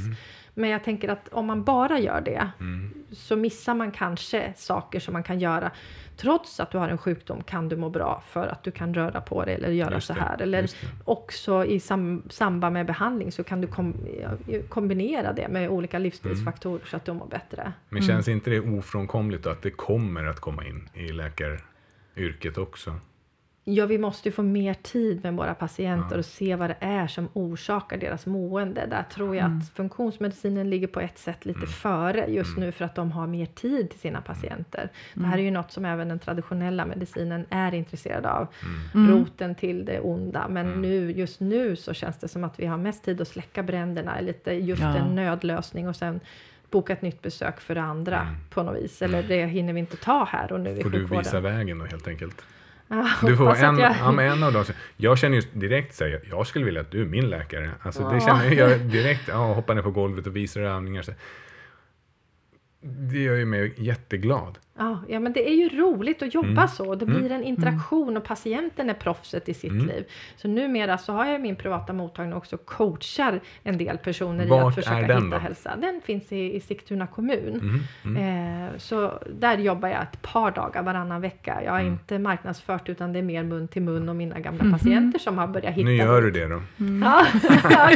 [0.54, 2.94] Men jag tänker att om man bara gör det Mm.
[3.12, 5.70] så missar man kanske saker som man kan göra.
[6.16, 9.20] Trots att du har en sjukdom kan du må bra för att du kan röra
[9.20, 10.42] på dig eller göra så här.
[10.42, 10.70] Eller
[11.04, 15.98] också i sam samband med behandling så kan du kom ja, kombinera det med olika
[15.98, 17.72] livsstilsfaktorer så att du mår bättre.
[17.88, 22.94] Men känns inte det ofrånkomligt att det kommer att komma in i läkaryrket också?
[23.66, 27.06] Ja, vi måste ju få mer tid med våra patienter och se vad det är
[27.06, 28.86] som orsakar deras mående.
[28.90, 32.94] Där tror jag att funktionsmedicinen ligger på ett sätt lite före just nu för att
[32.94, 34.88] de har mer tid till sina patienter.
[35.14, 38.46] Det här är ju något som även den traditionella medicinen är intresserad av.
[38.94, 40.48] Roten till det onda.
[40.48, 43.62] Men nu, just nu så känns det som att vi har mest tid att släcka
[43.62, 44.20] bränderna.
[44.20, 44.96] Lite just Ja.
[44.96, 46.20] en nödlösning och sen
[46.70, 49.02] boka ett nytt besök för det andra på något vis.
[49.02, 51.22] Eller det hinner vi inte ta här och nu i Får du sjukvården.
[51.24, 52.42] visa vägen då helt enkelt?
[52.88, 54.64] Ja, Du får en, jag- ja, en av dem.
[54.96, 57.70] Jag känner ju direkt säga, jag skulle vilja att du är min läkare.
[57.82, 61.02] Alltså det känner jag direkt, ja, hoppa ner på golvet och visar övningar.
[61.02, 61.12] Så.
[62.80, 64.58] Det gör ju mig jätteglad.
[64.78, 66.68] Ja, ja, men det är ju roligt att jobba Mm.
[66.68, 66.94] så.
[66.94, 69.86] Det blir en interaktion och patienten är proffset i sitt Mm.
[69.86, 70.04] liv.
[70.36, 74.68] Så numera så har jag min privata mottagning också coachar en del personer i Vart
[74.68, 75.20] att försöka hitta då?
[75.26, 75.76] Mm, hälsa.
[75.76, 77.82] Den finns i, i Sigtuna kommun.
[78.04, 81.60] Eh, så där jobbar jag ett par dagar varannan vecka.
[81.64, 81.92] Jag har Mm.
[81.92, 85.46] inte marknadsfört utan det är mer mun till mun och mina gamla patienter som har
[85.46, 86.62] börjat hitta Nu gör du det då.
[87.04, 87.26] Ja,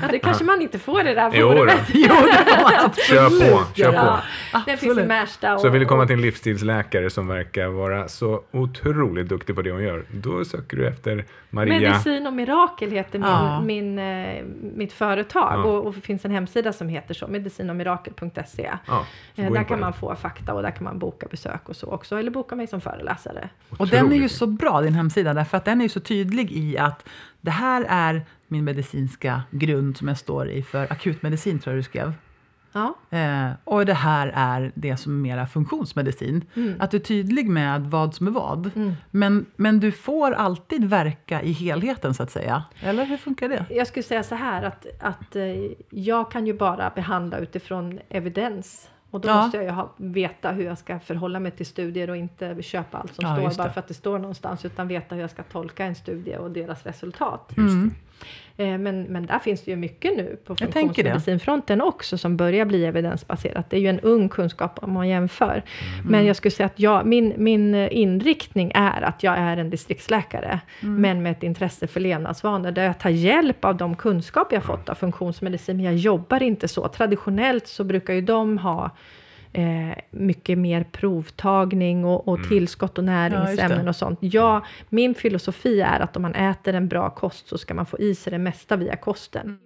[0.00, 1.54] ja, det kanske man inte får i det Jo då.
[1.56, 1.80] forumet.
[1.94, 4.20] Jo, det får man absolut Kör på, kör göra.
[4.52, 5.08] Ja, den finns i Absolut.
[5.08, 5.54] Märsta.
[5.54, 9.54] Och, Så vill du komma och- till en livsstilsläkare som verkar vara så otroligt duktig
[9.56, 11.80] på det hon gör, då söker du efter Maria.
[11.90, 13.60] Medicin och mirakel heter min, Ja.
[13.60, 15.64] min, eh, mitt företag Ja.
[15.64, 18.70] och, och det finns en hemsida som heter så, medicinochmirakel.se.
[18.86, 21.86] Ja, Eh, där kan man få fakta och där kan man boka besök och så
[21.86, 23.48] också, eller boka mig som föreläsare.
[23.78, 24.32] Och den är ju Otroligt.
[24.32, 27.08] så bra, din hemsida, därför att den är ju så tydlig i att
[27.40, 31.82] det här är min medicinska grund som jag står i för akutmedicin, tror jag du
[31.84, 32.12] skrev.
[32.78, 36.44] Ja, Eh, och det här är det som är mera funktionsmedicin.
[36.78, 38.70] Att du är tydlig med vad som är vad.
[39.10, 42.64] Men, men du får alltid verka i helheten, så att säga.
[42.80, 43.64] Eller hur funkar det?
[43.70, 45.44] jag skulle säga så här att, att eh,
[45.90, 48.90] jag kan ju bara behandla utifrån evidens.
[49.10, 49.42] Och då Ja.
[49.42, 52.98] måste jag ju ha, veta hur jag ska förhålla mig till studier och inte köpa
[52.98, 55.42] allt som Ja, står bara för att det står någonstans utan veta hur jag ska
[55.42, 57.52] tolka en studie och deras resultat.
[57.56, 57.84] Just det.
[57.86, 57.90] Eh,
[58.58, 63.70] men, men där finns det ju mycket nu på funktionsmedicinfronten också som börjar bli evidensbaserat.
[63.70, 65.62] Det är ju en ung kunskap om man jämför.
[66.04, 70.60] Men jag skulle säga att jag, min, min inriktning är att jag är en distriktsläkare,
[70.80, 74.88] men med ett intresse för levnadsvanor, där jag tar hjälp av de kunskaper jag fått
[74.88, 76.88] av funktionsmedicin, men jag jobbar inte så.
[76.88, 78.90] Traditionellt så brukar ju de ha
[79.52, 83.88] eh, mycket mer provtagning och, och tillskott och Ja, näringsämnen det.
[83.88, 84.18] och sånt.
[84.22, 87.98] Ja, min filosofi är att om man äter en bra kost så ska man få
[87.98, 89.58] i sig det mesta via kosten.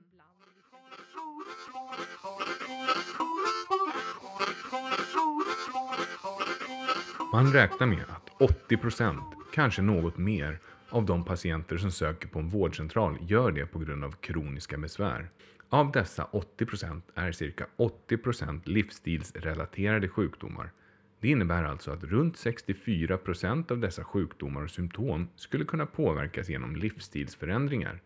[7.33, 9.23] Man räknar med att 80 procent,
[9.55, 10.59] kanske något mer,
[10.91, 15.29] av de patienter som söker på en vårdcentral gör det på grund av kroniska besvär.
[15.73, 20.73] Av dessa 80 procent är cirka 80 procent livsstilsrelaterade sjukdomar.
[21.21, 26.49] Det innebär alltså att runt 64 procent av dessa sjukdomar och symptom skulle kunna påverkas
[26.49, 28.03] genom livsstilsförändringar.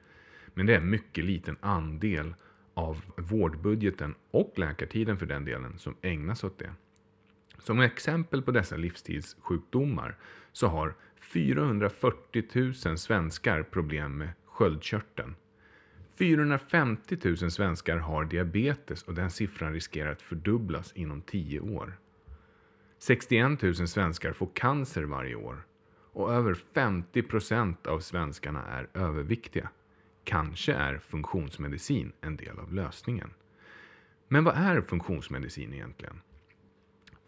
[0.55, 2.35] Men det är en mycket liten andel
[2.75, 6.71] av vårdbudgeten och läkartiden för den delen som ägnas åt det.
[7.59, 10.17] Som exempel på dessa livsstilssjukdomar
[10.53, 12.45] så har 440
[12.87, 15.35] 000 svenskar problem med sköldkörteln.
[16.19, 21.99] 450 000 svenskar har diabetes och den siffran riskerar att fördubblas inom 10 år.
[22.99, 25.67] 61 000 svenskar får cancer varje år
[26.13, 29.71] och över 50 procent av svenskarna är överviktiga.
[30.25, 33.31] Kanske är funktionsmedicin en del av lösningen.
[34.29, 36.21] Men vad är funktionsmedicin egentligen?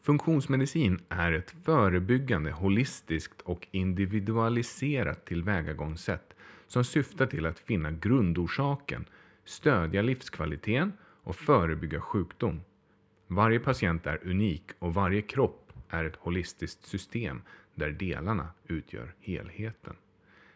[0.03, 6.28] Funktionsmedicin är ett förebyggande, holistiskt och individualiserat tillvägagångssätt
[6.69, 9.05] som syftar till att finna grundorsaken,
[9.45, 12.61] stödja livskvaliteten och förebygga sjukdom.
[13.27, 17.43] Varje patient är unik och varje kropp är ett holistiskt system
[17.75, 19.97] där delarna utgör helheten.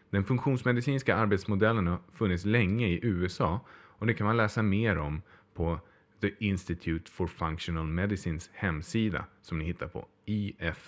[0.09, 5.21] Den funktionsmedicinska arbetsmodellen har funnits länge i USA och det kan man läsa mer om
[5.53, 5.79] på
[6.21, 10.87] The Institute for Functional Medicines hemsida som ni hittar på ifm.org.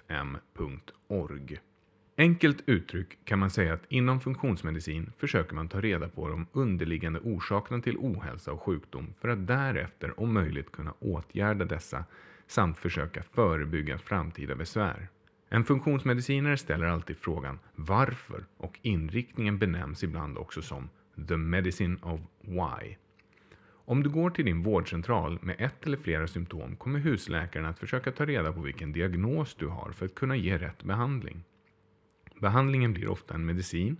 [2.17, 7.19] Enkelt uttryck kan man säga att inom funktionsmedicin försöker man ta reda på de underliggande
[7.19, 12.05] orsakerna till ohälsa och sjukdom för att därefter om möjligt kunna åtgärda dessa
[12.47, 15.07] samt försöka förebygga framtida besvär.
[15.49, 20.89] En funktionsmedicinare ställer alltid frågan varför och inriktningen benämns ibland också som
[21.27, 22.95] the medicine of why.
[23.85, 28.11] Om du går till din vårdcentral med ett eller flera symptom kommer husläkaren att försöka
[28.11, 31.43] ta reda på vilken diagnos du har för att kunna ge rätt behandling.
[32.39, 33.97] Behandlingen blir ofta en medicin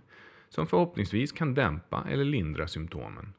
[0.48, 3.32] som förhoppningsvis kan dämpa eller lindra symptomen.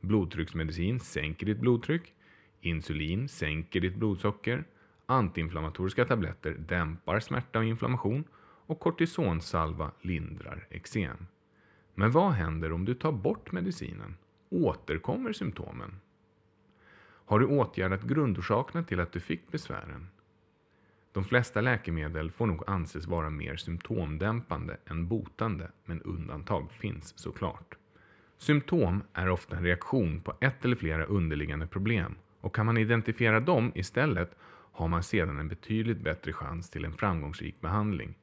[0.00, 2.14] Blodtrycksmedicin sänker ditt blodtryck,
[2.60, 4.64] insulin sänker ditt blodsocker,
[5.06, 8.24] antiinflammatoriska tabletter dämpar smärta och inflammation
[8.66, 11.26] och kortisonsalva lindrar eksem.
[11.94, 14.16] Men vad händer om du tar bort medicinen?
[14.50, 16.00] Återkommer symptomen?
[17.24, 20.08] Har du åtgärdat grundorsakerna till att du fick besvären?
[21.12, 27.74] De flesta läkemedel får nog anses vara mer symptomdämpande än botande, men undantag finns såklart.
[28.38, 33.40] Symptom är ofta en reaktion på ett eller flera underliggande problem och kan man identifiera
[33.40, 34.36] dem istället
[34.72, 38.14] har man sedan en betydligt bättre chans till en framgångsrik behandling.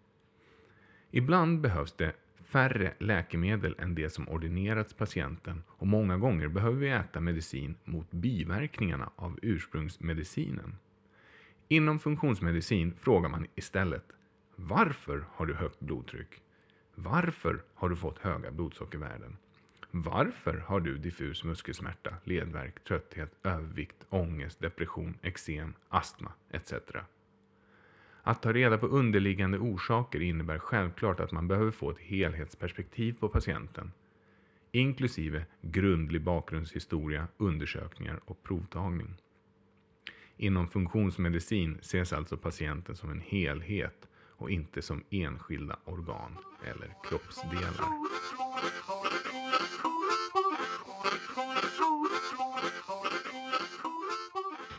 [1.11, 2.13] Ibland behövs det
[2.45, 8.11] färre läkemedel än det som ordinerats patienten och många gånger behöver vi äta medicin mot
[8.11, 10.75] biverkningarna av ursprungsmedicinen.
[11.71, 14.03] Inom funktionsmedicin frågar man istället
[14.55, 16.41] Varför har du högt blodtryck?
[16.95, 19.37] Varför har du fått höga blodsockervärden?
[19.91, 26.73] Varför har du diffus muskelsmärta, ledvärk, trötthet, övervikt, ångest, depression, eksem, astma etc.
[28.23, 33.29] Att ta reda på underliggande orsaker innebär självklart att man behöver få ett helhetsperspektiv på
[33.29, 33.91] patienten,
[34.71, 39.15] inklusive grundlig bakgrundshistoria, undersökningar och provtagning.
[40.41, 47.85] Inom funktionsmedicin ses alltså patienten som en helhet och inte som enskilda organ eller kroppsdelar.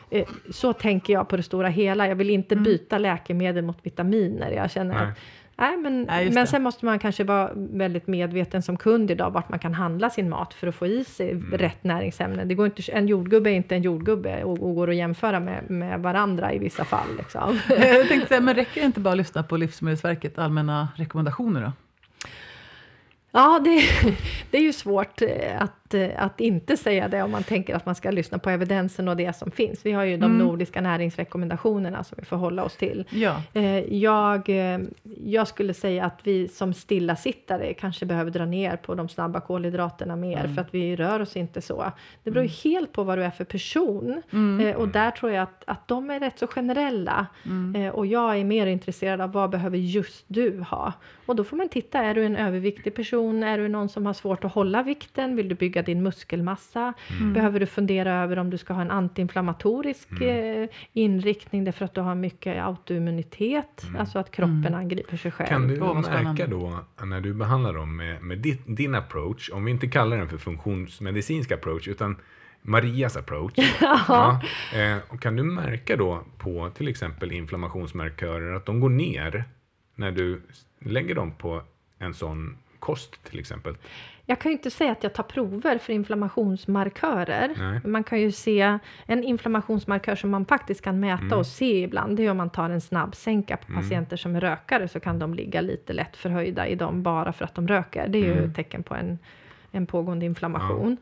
[0.09, 2.07] Eh, Så tänker jag på det stora hela.
[2.07, 4.51] Jag vill inte byta läkemedel mot vitaminer.
[4.51, 5.03] Jag känner Nej.
[5.11, 5.17] att
[5.61, 6.47] Nej, men, Nej, men det.
[6.47, 10.29] sen måste man kanske vara väldigt medveten som kund idag vart man kan handla sin
[10.29, 12.47] mat för att få i sig rätt näringsämnen.
[12.47, 15.69] Det går inte, en jordgubbe är inte en jordgubbe och, och går att jämföra med,
[15.69, 17.07] med varandra i vissa fall.
[17.17, 17.59] Liksom.
[17.69, 21.71] Jag tänkte säga, men räcker det inte bara att lyssna på Livsmedelsverkets allmänna rekommendationer då?
[23.31, 23.81] Ja, det,
[24.51, 27.75] det är ju svårt eh, att att, eh, att inte säga det om man tänker
[27.75, 29.85] att man ska lyssna på evidensen och det som finns.
[29.85, 33.05] Vi har ju de nordiska näringsrekommendationerna som vi får hålla oss till.
[33.09, 33.41] Ja.
[33.53, 34.79] Eh, Jag, eh,
[35.25, 40.15] jag skulle säga att vi som stillasittare kanske behöver dra ner på de snabba kolhydraterna
[40.15, 41.91] mer för att vi rör oss inte så.
[42.23, 44.21] Det beror ju helt på vad du är för person
[44.61, 47.27] Eh, och där tror jag att, att de är rätt så generella
[47.93, 50.93] och jag är mer intresserad av vad behöver just du ha.
[51.25, 53.43] Och då får man titta, är du en överviktig person?
[53.43, 55.35] Är du någon som har svårt att hålla vikten?
[55.35, 56.93] Vill du bygga din muskelmassa?
[57.33, 62.01] Behöver du fundera över om du ska ha en antiinflammatorisk eh, inriktning därför att du
[62.01, 65.47] har mycket autoimmunitet, alltså att kroppen angriper sig själv.
[65.47, 69.71] Kan du märka då när du behandlar dem med, med din, din approach, om vi
[69.71, 72.15] inte kallar den för funktionsmedicinsk approach utan
[72.61, 73.53] Marias approach.
[74.07, 74.41] ja.
[74.73, 79.43] eh, och kan du märka då på till exempel inflammationsmarkörer att de går ner
[79.95, 80.41] när du
[80.79, 81.61] lägger dem på
[81.99, 83.77] en sån kost till exempel?
[84.31, 87.51] Jag kan ju inte säga att jag tar prover för inflammationsmarkörer.
[87.57, 87.81] Nej.
[87.83, 91.37] Man kan ju se en inflammationsmarkör som man faktiskt kan mäta Mm.
[91.39, 92.17] och se ibland.
[92.17, 95.19] Det är om man tar en snabb sänka på patienter som är rökare så kan
[95.19, 98.07] de ligga lite lätt förhöjda i dem bara för att de röker.
[98.07, 98.49] Det är ju Mm.
[98.49, 99.19] ett tecken på en,
[99.71, 100.97] en pågående inflammation.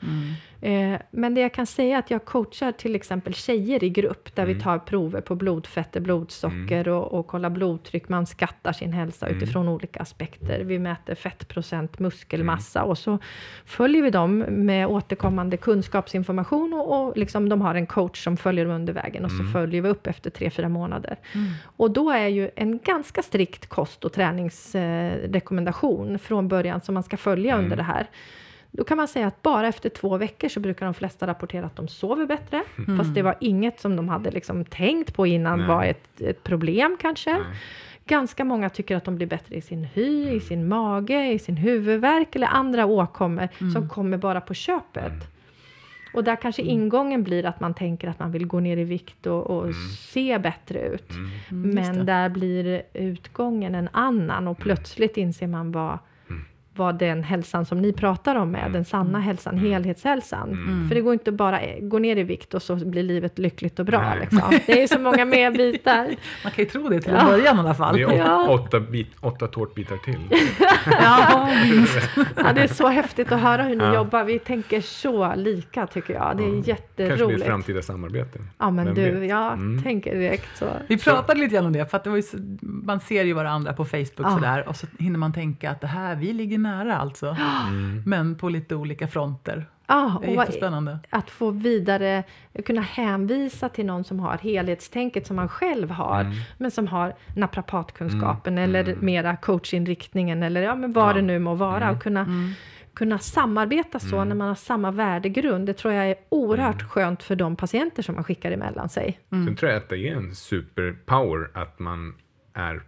[0.62, 4.36] Eh, men det jag kan säga är att jag coachar till exempel tjejer i grupp
[4.36, 4.58] där Mm.
[4.58, 8.10] vi tar prover på blodfetter, blodsocker och, och kollar blodtryck.
[8.10, 9.38] Man skattar sin hälsa Mm.
[9.38, 10.60] utifrån olika aspekter.
[10.64, 13.18] Vi mäter fettprocent, muskelmassa och så
[13.66, 18.66] följer vi dem med återkommande kunskapsinformation och, och liksom de har en coach som följer
[18.66, 21.16] dem under vägen och så följer vi upp efter tre fyra månader.
[21.64, 27.04] Och då är ju en ganska strikt kost och träningsrekommendation eh, från början som man
[27.04, 28.08] ska följa under det här.
[28.72, 31.76] Då kan man säga att bara efter två veckor så brukar de flesta rapportera att
[31.76, 32.64] de sover bättre.
[32.98, 35.68] Fast det var inget som de hade liksom tänkt på innan Nej.
[35.68, 37.34] var ett, ett problem kanske.
[37.34, 37.44] Nej.
[38.06, 41.58] Ganska många tycker att de blir bättre i sin hy, i sin mage, i sin
[41.58, 45.14] huvudvärk eller andra åkommor som kommer bara på köpet.
[46.14, 49.28] Och där kanske ingången blir att man tänker att man vill gå ner i vikt
[49.28, 51.12] och, och se bättre ut.
[51.52, 56.00] Mm, just Men där blir utgången en annan och plötsligt inser man vad,
[56.80, 60.50] vad den hälsan som ni pratar om är, den sanna hälsan, helhetshälsan.
[60.88, 63.86] För det går inte bara gå ner i vikt och så blir livet lyckligt och
[63.86, 64.14] bra.
[64.22, 64.42] Liksom.
[64.66, 66.08] Det är så många mer bitar.
[66.44, 67.20] Man kan ju tro det till Ja.
[67.20, 67.96] en början i alla fall.
[67.96, 68.48] Det är åt, Ja.
[68.50, 70.20] åtta, bit, åtta tårtbitar till.
[70.86, 72.10] Ja, minst.
[72.36, 73.96] Ja, det är så häftigt att höra hur ni Ja.
[73.96, 74.24] jobbar.
[74.24, 76.38] Vi tänker så lika tycker jag.
[76.38, 76.68] Det är Kanske blir ett
[77.10, 77.46] jätteroligt.
[77.46, 78.40] framtida samarbete.
[78.58, 79.30] Ja, men Vem du, vet?
[79.30, 79.84] jag Mm.
[79.84, 80.66] tänker direkt så.
[80.88, 83.34] Vi pratade lite grann om det, för att det var ju så, man ser ju
[83.34, 84.30] varandra på Facebook Ja.
[84.30, 87.36] sådär, och så hinner man tänka att det här, vi ligger nära alltså.
[88.06, 89.66] Men på lite olika fronter.
[89.88, 90.44] Ja, Det och
[91.10, 92.24] att få vidare,
[92.66, 96.34] kunna hänvisa till någon som har helhetstänket som man själv har, Mm.
[96.58, 101.14] men som har naprapatkunskapen eller mera coachinriktningen eller ja, men vad Ja.
[101.14, 101.96] det nu må vara Mm.
[101.96, 102.28] och kunna,
[102.94, 105.66] kunna samarbeta så när man har samma värdegrund.
[105.66, 106.90] Det tror jag är oerhört Mm.
[106.90, 109.20] skönt för de patienter som man skickar emellan sig.
[109.30, 112.14] Sen tror jag att det är en superpower att man
[112.54, 112.82] är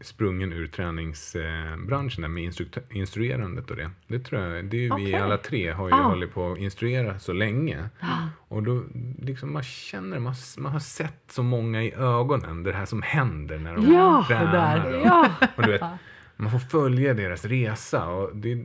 [0.00, 3.90] sprungen ur träningsbranschen med instrukt- instruerandet och det.
[4.06, 6.02] Det tror jag, det är ju vi alla tre har ju Ah.
[6.02, 7.78] hållit på att instruera så länge.
[8.48, 8.82] Och då
[9.22, 13.58] liksom man känner, man, man har sett så många i ögonen, det här som händer
[13.58, 14.76] när de Ja, det tränar.
[14.76, 14.94] där.
[15.00, 15.82] Och, Ja, och du vet,
[16.36, 18.64] man får följa deras resa och det,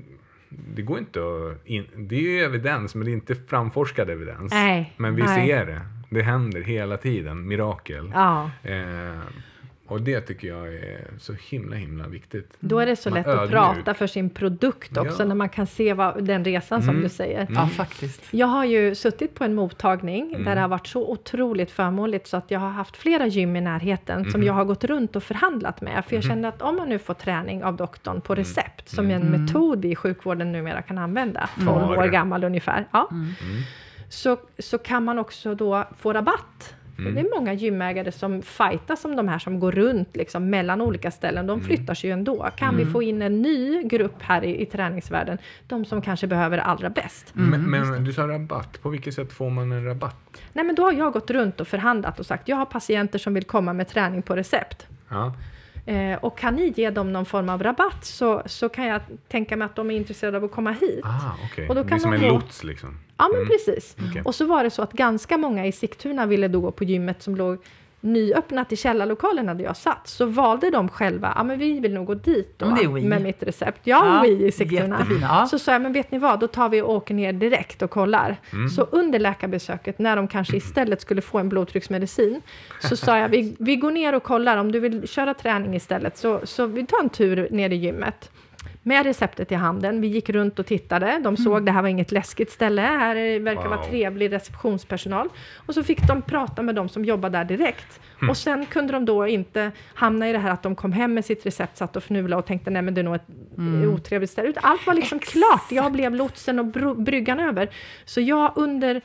[0.49, 1.67] det går inte att...
[1.67, 4.51] In, det är ju evidens, men det är inte framforskad evidens.
[4.53, 5.47] Nej, Men vi nej.
[5.47, 5.81] ser det.
[6.09, 8.11] Det händer hela tiden, mirakel.
[8.13, 8.51] ja.
[8.63, 9.19] Eh,
[9.87, 12.53] och det tycker jag är så himla, himla viktigt.
[12.59, 13.43] Då är det så Man lätt ödmjuk.
[13.43, 15.15] att prata för sin produkt också, Ja.
[15.15, 15.27] Mm.
[15.27, 17.47] när man kan se vad, den resan som du säger.
[17.55, 18.21] Ja, faktiskt.
[18.31, 20.43] Jag har ju suttit på en mottagning Mm.
[20.45, 23.61] där det har varit så otroligt förmånligt så att jag har haft flera gym i
[23.61, 24.31] närheten Mm.
[24.31, 26.05] som jag har gått runt och förhandlat med.
[26.05, 28.43] För jag känner att om man nu får träning av doktorn på Mm.
[28.43, 31.69] recept, som en metod vi i sjukvården numera kan använda, 12
[31.99, 33.33] år gammal ungefär, ja, Mm.
[34.09, 36.74] så, så kan man också då få rabatt.
[36.97, 37.15] Mm.
[37.15, 41.11] Det är många gymägare som fightas om de här som går runt liksom mellan olika
[41.11, 41.49] ställen.
[41.49, 41.59] Mm.
[41.59, 42.49] De flyttar sig ju ändå.
[42.55, 46.57] Kan vi få in en ny grupp här i, i träningsvärlden, de som kanske behöver
[46.57, 47.31] det allra bäst.
[47.33, 48.81] men, men du sa rabatt.
[48.81, 50.41] På vilket sätt får man en rabatt?
[50.53, 53.33] Nej, men då har jag gått runt och förhandlat och sagt jag har patienter som
[53.33, 54.87] vill komma med träning på recept.
[55.09, 55.33] Ja.
[55.85, 59.57] Eh, och kan ni ge dem någon form av rabatt så, så kan jag tänka
[59.57, 60.99] mig att de är intresserade av att komma hit.
[61.03, 61.69] Ah, okej.
[61.69, 62.97] Och då Det är kan som en gå- lots liksom.
[63.17, 63.95] Ja, men precis.
[64.09, 64.21] Okej.
[64.25, 67.21] Och så var det så att ganska många i Sigtuna ville då gå på gymmet
[67.23, 67.57] som låg
[68.05, 70.07] nyöppnat i källarlokalerna där jag satt.
[70.07, 72.65] Så valde de själva, ja men vi vill nog gå dit då
[73.09, 73.79] med mitt recept.
[73.83, 75.05] Ja, Ja, i Sigtuna.
[75.21, 75.45] ja.
[75.45, 77.89] Så sa jag, men vet ni vad, då tar vi och åker ner direkt och
[77.89, 78.37] kollar.
[78.53, 78.69] Mm.
[78.69, 82.41] Så under läkarbesöket, när de kanske istället skulle få en blodtrycksmedicin,
[82.79, 86.17] så sa jag, vi, vi går ner och kollar, om du vill köra träning istället,
[86.17, 88.31] så, så vi tar en tur ner i gymmet.
[88.87, 90.01] Med receptet i handen.
[90.01, 91.19] Vi gick runt och tittade.
[91.23, 92.81] De såg det här var inget läskigt ställe.
[92.81, 93.85] Här är- verkar vara Wow.
[93.89, 95.29] trevlig receptionspersonal.
[95.55, 97.99] Och så fick de prata med de som jobbar där direkt.
[98.29, 101.25] Och sen kunde de då inte hamna i det här att de kom hem med
[101.25, 103.27] sitt recept, satt och fnula och tänkte nej men det är nog ett
[103.93, 104.53] otrevligt ställe.
[104.55, 105.71] Allt var liksom klart.
[105.71, 106.65] Jag blev lotsen och
[106.95, 107.69] bryggan över.
[108.05, 109.01] Så jag under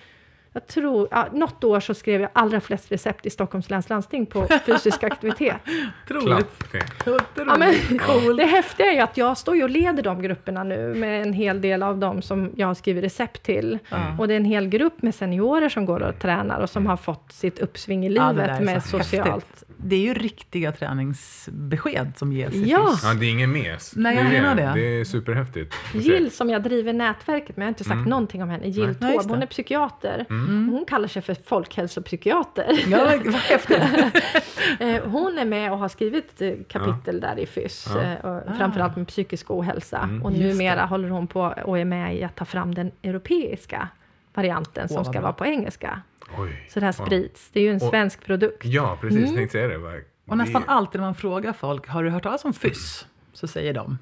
[0.52, 4.26] jag tror, ja, något år så skrev jag allra flest recept i Stockholms läns landsting
[4.26, 5.56] på fysisk aktivitet.
[6.06, 6.46] Otroligt.
[7.36, 8.36] Ja, men, Cool.
[8.36, 11.32] det häftiga är ju att jag står ju och leder de grupperna nu med en
[11.32, 13.78] hel del av dem som jag har skrivit recept till.
[14.18, 16.96] Och det är en hel grupp med seniorer som går och tränar och som har
[16.96, 19.64] fått sitt uppsving i Ja, livet är med socialt.
[19.84, 22.88] Det är ju riktiga träningsbesked som ges i Ja.
[22.92, 23.04] FIS.
[23.04, 23.92] Ja, det är ingen mes.
[23.96, 24.80] Nej, jag det, är menar det.
[24.80, 25.74] Det är superhäftigt.
[25.94, 29.24] Jill som jag driver nätverket med, jag har inte sagt någonting om henne, Jill Taube,
[29.28, 30.26] hon är psykiater.
[30.30, 30.68] Mm.
[30.72, 32.80] Hon kallar sig för folkhälsopsykiater.
[32.86, 33.78] Ja, vad häftigt.
[34.80, 38.02] Eh, Hon är med och har skrivit eh, kapitel där i FYS, Ja.
[38.02, 39.98] eh, och framförallt med psykisk ohälsa.
[39.98, 40.22] Mm.
[40.22, 43.88] Och numera håller hon på och är med i att ta fram den europeiska
[44.34, 45.20] varianten som ska bra.
[45.20, 46.02] vara på engelska.
[46.38, 46.66] Oj.
[46.70, 47.50] Så det här sprids.
[47.52, 48.64] Det är ju en Och- svensk produkt.
[48.64, 49.22] Ja, precis.
[49.24, 49.34] Mm.
[49.36, 49.78] Tänkte säga det.
[49.78, 53.06] Var- Och nästan det- alltid när man frågar folk, har du hört talas om FYS?
[53.32, 53.98] Så säger de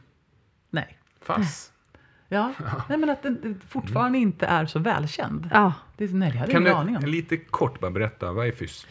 [0.71, 0.99] nej.
[1.21, 1.73] Fast.
[2.31, 2.53] Ja,
[2.89, 5.51] nej men att den fortfarande inte är så välkänd.
[5.53, 5.73] Ja.
[5.97, 7.13] Det, är- nej, det hade Kan jag ingen aning du om.
[7.13, 8.87] lite kort bara berätta, vad är FYS?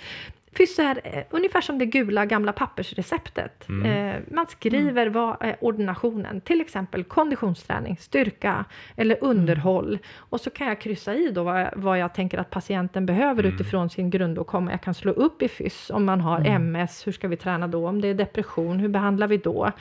[0.58, 3.70] FYS är eh, ungefär som det gula gamla pappersreceptet.
[3.70, 3.86] Mm.
[4.16, 9.97] Eh, man skriver vad är ordinationen, till exempel konditionsträning, styrka eller underhåll.
[10.18, 13.43] Och så kan jag kryssa i då vad jag, vad jag tänker att patienten behöver
[13.43, 13.55] Mm.
[13.55, 14.72] utifrån sin grundåkomma.
[14.72, 17.88] Jag kan slå upp i FYS om man har MS, hur ska vi träna då?
[17.88, 19.72] Om det är depression, hur behandlar vi då?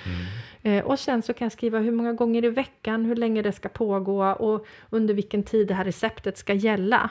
[0.63, 3.53] Eh, och sen så kan jag skriva hur många gånger i veckan, hur länge det
[3.53, 7.11] ska pågå och under vilken tid det här receptet ska gälla.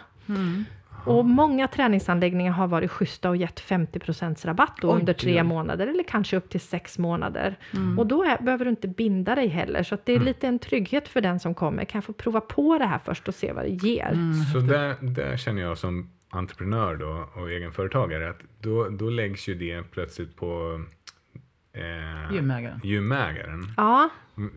[1.05, 5.43] Och många träningsanläggningar har varit schyssta och gett 50 rabatt då Oj, under tre oj.
[5.43, 7.55] månader eller kanske upp till sex månader.
[7.97, 9.83] Och då är, behöver du inte binda dig heller.
[9.83, 11.85] Så att det är lite en trygghet för den som kommer.
[11.85, 14.17] Kan jag få prova på det här först och se vad det ger?
[14.53, 19.55] Så där, där känner jag som entreprenör då och egenföretagare att då, då läggs ju
[19.55, 20.81] det plötsligt på
[21.73, 22.79] eh, Gymägaren.
[22.83, 23.73] gymägaren.
[23.77, 24.09] Ja,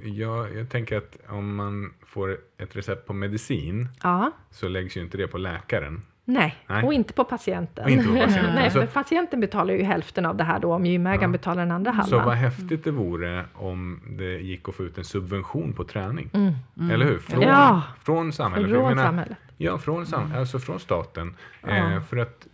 [0.05, 4.30] Jag, jag tänker att om man får ett recept på medicin ja.
[4.51, 6.03] så läggs ju inte det på läkaren.
[6.31, 6.55] Nej.
[6.66, 6.85] Nej.
[6.85, 7.85] och inte på patienten.
[7.85, 8.55] Och inte på patienten.
[8.55, 11.70] Nej, Så- för patienten betalar ju hälften av det här då, om gymägaren betalar den
[11.72, 12.37] andra Så vad halvan.
[12.37, 16.31] häftigt det vore om det gick att få ut en subvention på träning.
[16.93, 17.18] Eller hur?
[17.18, 17.49] Från, Mm.
[17.55, 17.83] Ja.
[18.05, 18.70] från samhället.
[18.70, 19.39] Från menar- samhället.
[19.57, 21.35] Ja, från, sam- alltså från staten.
[21.68, 22.47] Eh, för att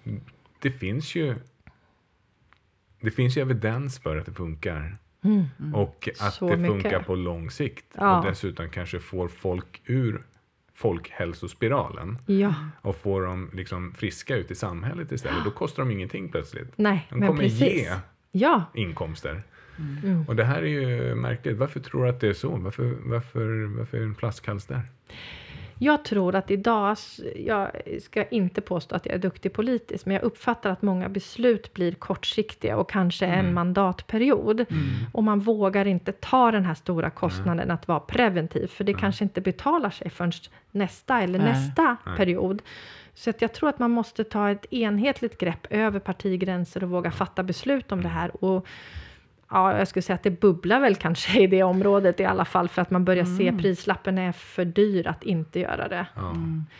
[0.62, 1.34] det finns ju
[3.00, 4.96] det finns ju evidens för att det funkar.
[5.74, 6.30] Och att Mm.
[6.32, 6.82] Så det mycket.
[6.82, 7.84] funkar på lång sikt.
[7.98, 8.18] Ja.
[8.18, 10.22] Och dessutom kanske får folk ur
[10.74, 15.44] folkhälsospiralen Ja, och får dem liksom friska ut i samhället istället.
[15.44, 16.72] Då kostar de ingenting plötsligt.
[16.76, 17.60] nej, De men kommer precis.
[17.60, 17.92] ge
[18.32, 19.42] Ja, inkomster.
[19.78, 20.24] Mm.
[20.28, 21.56] Och det här är ju märkligt.
[21.56, 22.56] Varför tror du att det är så?
[22.56, 24.82] Varför, varför, varför är det en flaskhals där?
[25.78, 26.96] Jag tror att idag,
[27.36, 27.70] jag
[28.00, 31.92] ska inte påstå att jag är duktig politiskt, men jag uppfattar att många beslut blir
[31.92, 34.66] kortsiktiga och kanske en mandatperiod.
[35.12, 39.24] Och man vågar inte ta den här stora kostnaden att vara preventiv, för det kanske
[39.24, 40.32] inte betalar sig förrän
[40.70, 42.62] nästa eller nästa period.
[43.14, 47.10] Så att jag tror att man måste ta ett enhetligt grepp över partigränser och våga
[47.10, 48.44] fatta beslut om det här.
[48.44, 48.66] Och
[49.54, 52.68] Ja, jag skulle säga att det bubblar väl kanske i det området i alla fall
[52.68, 56.06] för att man börjar se prislappen är för dyr att inte göra det.
[56.14, 56.34] Ja.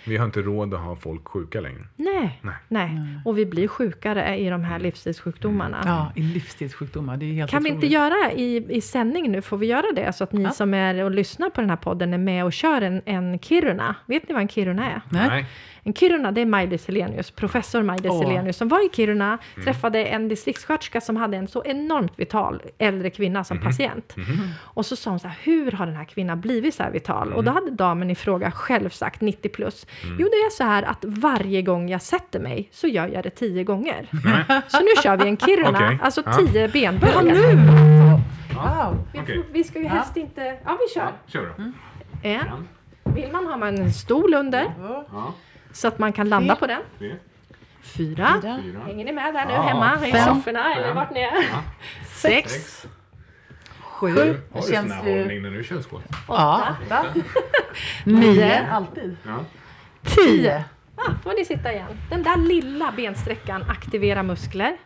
[0.07, 1.85] Vi har inte råd att ha folk sjuka längre.
[1.97, 2.55] Nej, Nej.
[2.68, 2.91] nej.
[3.25, 5.83] Och vi blir sjukare i de här livsstilssjukdomarna.
[5.85, 7.16] Ja, i livsstilssjukdomar.
[7.16, 7.85] Det är helt Kan vi otroligt.
[7.85, 10.12] inte göra i, i sändning nu, får vi göra det?
[10.12, 10.51] Så att ni Ja.
[10.51, 13.95] som är och lyssnar på den här podden är med och kör en, en Kiruna.
[14.07, 15.01] Vet ni vad en Kiruna är?
[15.09, 15.47] Nej.
[15.87, 18.12] En Kiruna, det är Maj-Lis Helenius, professor Maj-Lis.
[18.22, 23.11] Helenius, som var i Kiruna, träffade en distriktssköterska som hade en så enormt vital äldre
[23.11, 24.14] kvinna som patient.
[24.61, 27.32] Och så sa hon så här, hur har den här kvinnan blivit så här vital?
[27.32, 30.82] Och då hade damen i fråga själv sagt, 90 plus, jo det är så här
[30.82, 34.09] att varje gång jag sätter mig så gör jag det tio gånger.
[34.68, 35.99] Så nu kör vi en Kiruna, Okej.
[36.03, 36.32] alltså Ja.
[36.32, 37.22] tio benböjar.
[38.55, 38.97] Wow.
[39.12, 39.45] Vi, Okej.
[39.53, 41.12] vi ska ju helst inte, ja vi kör.
[41.26, 41.64] Kör då.
[42.28, 42.68] En.
[43.14, 44.74] Vill man har man en stol under
[45.12, 45.35] Ja.
[45.75, 46.81] Så att man kan landa på den.
[46.99, 47.14] Tre,
[47.83, 48.29] Fyra.
[48.43, 48.59] Fyra.
[48.62, 48.81] fyra.
[48.87, 49.62] Hänger ni med där nu Ja.
[49.62, 50.35] hemma i Fem.
[50.35, 51.33] sofforna eller vart ni är?
[52.07, 52.53] Sex.
[52.53, 52.87] Sex.
[53.81, 54.09] Sju.
[54.16, 55.18] Har du Det sån känns här ju...
[55.18, 56.03] hållning när du kör squat?
[56.29, 56.77] Ja.
[58.05, 58.66] Nio.
[58.70, 59.16] Alltid.
[59.27, 59.45] Ja.
[60.03, 60.64] Tio.
[60.97, 61.87] Ah, får ni sitta igen.
[62.11, 64.77] Den där lilla bensträckan aktiverar muskler,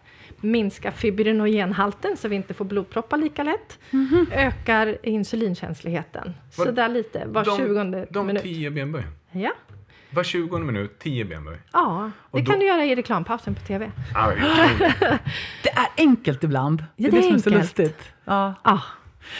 [0.41, 3.78] minskar fibrinogenhalten så vi inte får blodproppar lika lätt,
[4.32, 6.34] ökar insulinkänsligheten.
[6.51, 8.43] Så Vad- där lite, var de, tjugonde de minut.
[8.43, 9.03] tio benböj.
[9.30, 9.53] Ja.
[10.11, 11.59] Var tjugonde minut, tio benböj.
[11.73, 13.91] ja, det då- kan du göra i reklampausen på TV.
[14.15, 15.19] Ah, det är.
[15.63, 15.71] Det
[16.03, 16.81] enkelt ibland.
[16.81, 17.63] Ja, det är det det är som är så enkelt.
[17.79, 18.03] lustigt.
[18.25, 18.55] Ja.
[18.63, 18.81] Ah,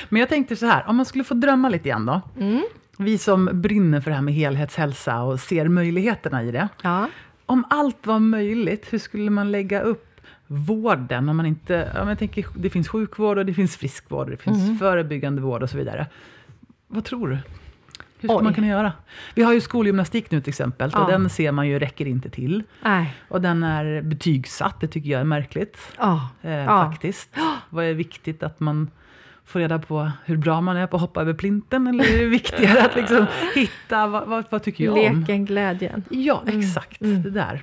[0.09, 2.21] Men jag tänkte så här, om man skulle få drömma lite grann då.
[2.41, 2.63] Mm.
[2.99, 6.69] Vi som brinner för det här med helhetshälsa och ser möjligheterna i det.
[6.83, 7.09] Ja.
[7.47, 11.29] Om allt var möjligt, hur skulle man lägga upp vården?
[11.29, 14.37] Om man inte, men jag tänker, det finns sjukvård och det finns friskvård, och det
[14.37, 14.79] finns Mm.
[14.79, 16.07] förebyggande vård och så vidare.
[16.87, 17.39] Vad tror du?
[18.21, 18.45] Hur ska Oj.
[18.45, 18.93] man kunna göra?
[19.35, 21.07] Vi har ju skolgymnastik nu till exempel, och Ja.
[21.07, 22.63] den ser man ju räcker inte till.
[22.83, 23.15] Nej.
[23.29, 25.79] Och den är betygsatt, det tycker jag är märkligt.
[25.99, 26.29] Ja.
[26.43, 26.91] Eh, Ja.
[26.91, 27.31] Faktiskt.
[27.71, 28.91] Vad är viktigt att man
[29.45, 31.87] får reda på hur bra man är på att hoppa över plinten?
[31.87, 35.21] Eller är det viktigare att liksom hitta, vad, vad, vad tycker jag om?
[35.21, 36.05] Leken, glädjen.
[36.11, 37.01] Ja, exakt.
[37.03, 37.23] Mm.
[37.23, 37.63] Det där.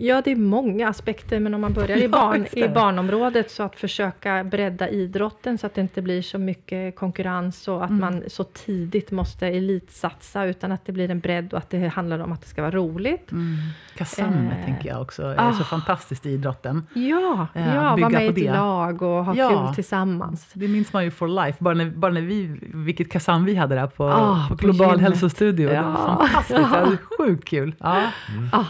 [0.00, 2.60] Ja, det är många aspekter, men om man börjar i, Ja, barn, det.
[2.60, 7.68] i barnområdet så att försöka bredda idrotten så att det inte blir så mycket konkurrens
[7.68, 8.00] och att Mm.
[8.00, 12.18] man så tidigt måste elitsatsa utan att det blir en bredd och att det handlar
[12.18, 13.32] om att det ska vara roligt.
[13.32, 13.56] Mm.
[13.96, 15.52] Kassamme Eh, tänker jag också är ah.
[15.52, 16.86] så fantastiskt i idrotten.
[16.94, 19.48] Ja, Eh, ja bygga vara med i på ett lag och ha Ja.
[19.66, 20.50] kul tillsammans.
[20.52, 21.64] Det minns man ju for life.
[21.64, 24.86] Bara när, bara när vi, vilket kassan vi hade där på, Ah, på på Global
[24.86, 25.00] gymmet.
[25.00, 25.68] hälsostudio.
[25.68, 25.96] Det var Ja.
[26.18, 26.48] fantastiskt.
[26.58, 27.74] Det var sjukt kul.
[27.78, 28.02] Ja.
[28.52, 28.64] Ah.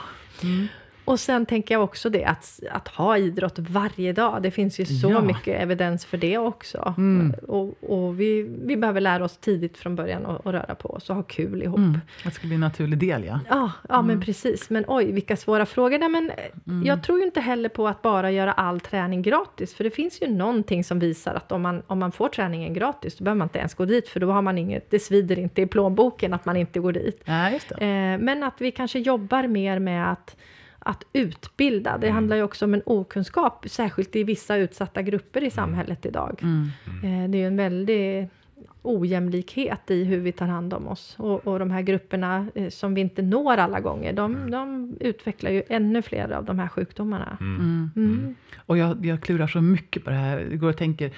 [1.08, 4.42] Och sen tänker jag också det att, att ha idrott varje dag.
[4.42, 5.20] Det finns ju så Ja.
[5.20, 6.94] mycket evidens för det också.
[6.98, 7.34] Mm.
[7.48, 11.10] Och, och vi, vi behöver lära oss tidigt från början att att röra på oss
[11.10, 11.78] och ha kul ihop.
[11.78, 12.00] Mm.
[12.24, 13.40] Det skulle bli en naturlig del, ja.
[13.48, 14.70] Ja, ja men precis.
[14.70, 15.98] Men oj, vilka svåra frågor.
[15.98, 19.74] Nej, men, eh, Jag tror ju inte heller på att bara göra all träning gratis.
[19.74, 23.16] För det finns ju någonting som visar att om man, om man får träningen gratis,
[23.18, 24.08] då behöver man inte ens gå dit.
[24.08, 27.22] För då har man inget, det svider inte i plånboken att man inte går dit.
[27.24, 27.48] Ja.
[27.48, 30.36] Eh, men att vi kanske jobbar mer med att,
[30.78, 31.98] att utbilda.
[31.98, 36.40] Det handlar ju också om en okunskap, särskilt i vissa utsatta grupper i samhället idag.
[36.42, 36.70] Mm.
[36.86, 38.28] Eh, det är ju en väldig
[38.82, 41.14] ojämlikhet i hur vi tar hand om oss.
[41.18, 45.50] Och, och de här grupperna eh, som vi inte når alla gånger, de, de utvecklar
[45.50, 47.36] ju ännu fler av de här sjukdomarna.
[47.40, 47.90] Mm.
[47.96, 48.34] Mm.
[48.66, 50.52] Och jag, jag klurar så mycket på det här.
[50.52, 51.12] Igår och tänker,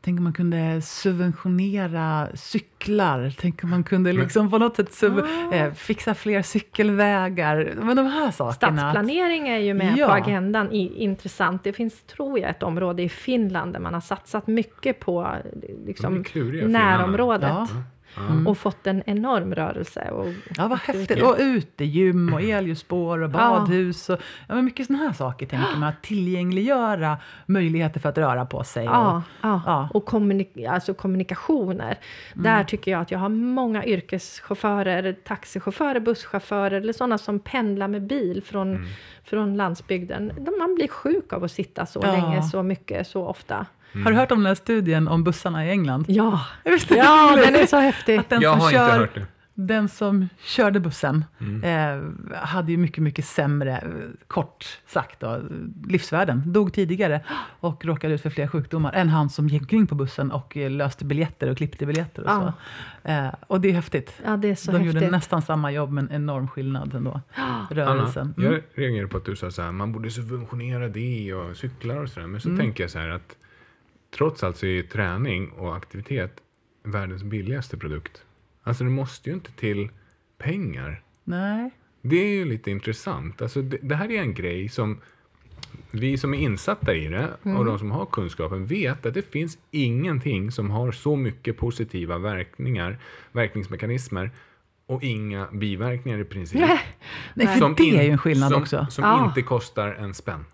[0.00, 3.34] tänk om man kunde subventionera cyklar.
[3.40, 5.54] Tänk om man kunde liksom på något sätt sub, Ah.
[5.54, 7.72] eh, fixa fler cykelvägar.
[7.82, 8.52] Men de här sakerna.
[8.80, 10.06] Stadsplanering är ju med Ja.
[10.06, 11.64] på agendan, i, intressant.
[11.64, 15.86] Det finns, tror jag, ett område i Finland där man har satsat mycket på eh,
[15.86, 16.24] liksom,
[16.66, 17.48] närområdet.
[17.48, 17.68] Ja.
[18.16, 18.50] Ja.
[18.50, 20.10] Och fått en enorm rörelse.
[20.10, 21.22] Och, Ja, vad häftigt.
[21.22, 24.08] Och utegym och elljusspår och badhus.
[24.10, 25.88] Och, ja, men mycket sådana här saker tänker man.
[25.88, 28.84] Att tillgängliggöra möjligheter för att röra på sig.
[28.84, 29.62] Ja, Och, ja.
[29.66, 29.88] ja.
[29.94, 31.98] och kommunik- alltså kommunikationer.
[32.34, 38.02] Där tycker jag att jag har många yrkeschaufförer, taxichaufförer, busschaufförer eller sådana som pendlar med
[38.06, 38.86] bil från,
[39.24, 40.32] från landsbygden.
[40.38, 42.12] De- Man blir sjuk av att sitta så Ja.
[42.12, 43.66] länge, så mycket, så ofta.
[44.04, 46.04] Har du hört om den här studien om bussarna i England?
[46.08, 46.40] Ja,
[46.88, 48.16] ja den är så häftig.
[48.16, 49.26] Att den Jag som har kör, inte hört det.
[49.58, 51.64] Den som körde bussen Mm.
[52.32, 53.88] eh, hade ju mycket, mycket sämre, eh,
[54.26, 55.40] kort sagt, då,
[55.86, 56.42] livsvärden.
[56.52, 57.20] Dog tidigare
[57.60, 60.70] och råkade ut för fler sjukdomar än han som gick omkring på bussen och eh,
[60.70, 62.52] löste biljetter och klippte biljetter och så.
[63.10, 64.12] Eh, och det är häftigt.
[64.24, 64.94] Ja, det är så De häftigt.
[65.02, 67.20] gjorde nästan samma jobb men enorm skillnad ändå.
[67.34, 68.34] Anna, Rörelsen.
[68.38, 68.52] Mm.
[68.52, 72.08] jag reagerar på att du sa så här, man borde subventionera det och cyklar och
[72.08, 72.26] sådär.
[72.26, 72.60] Men så Mm.
[72.60, 73.36] tänker jag så här att
[74.16, 76.40] trots allt så är träning och aktivitet
[76.82, 78.22] världens billigaste produkt.
[78.62, 79.88] Alltså det måste ju inte till
[80.38, 81.02] pengar.
[81.24, 81.70] Nej.
[82.02, 83.42] Det är ju lite intressant.
[83.42, 85.00] Alltså det, det här är en grej som
[85.90, 89.58] vi som är insatta i det och de som har kunskapen vet att det finns
[89.70, 92.98] ingenting som har så mycket positiva verkningar,
[93.32, 94.30] verkningsmekanismer
[94.86, 96.60] och inga biverkningar i princip.
[96.60, 96.80] Nej.
[97.34, 98.86] Nej, för det in- är ju en skillnad som, också.
[98.90, 99.24] Som Ja.
[99.28, 100.44] inte kostar en spänn.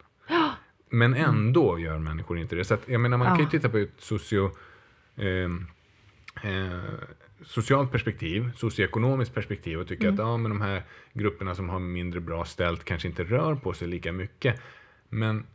[0.93, 2.65] Men ändå gör människor inte det.
[2.65, 3.51] Så att, jag menar, man kan ju Ja.
[3.51, 4.51] titta på ett socio,
[5.17, 5.67] ehm,
[6.43, 6.79] eh,
[7.45, 10.83] socialt perspektiv, socioekonomiskt perspektiv och tycka att ja, men de här
[11.13, 14.61] grupperna som har mindre bra ställt kanske inte rör på sig lika mycket.
[15.09, 15.47] Men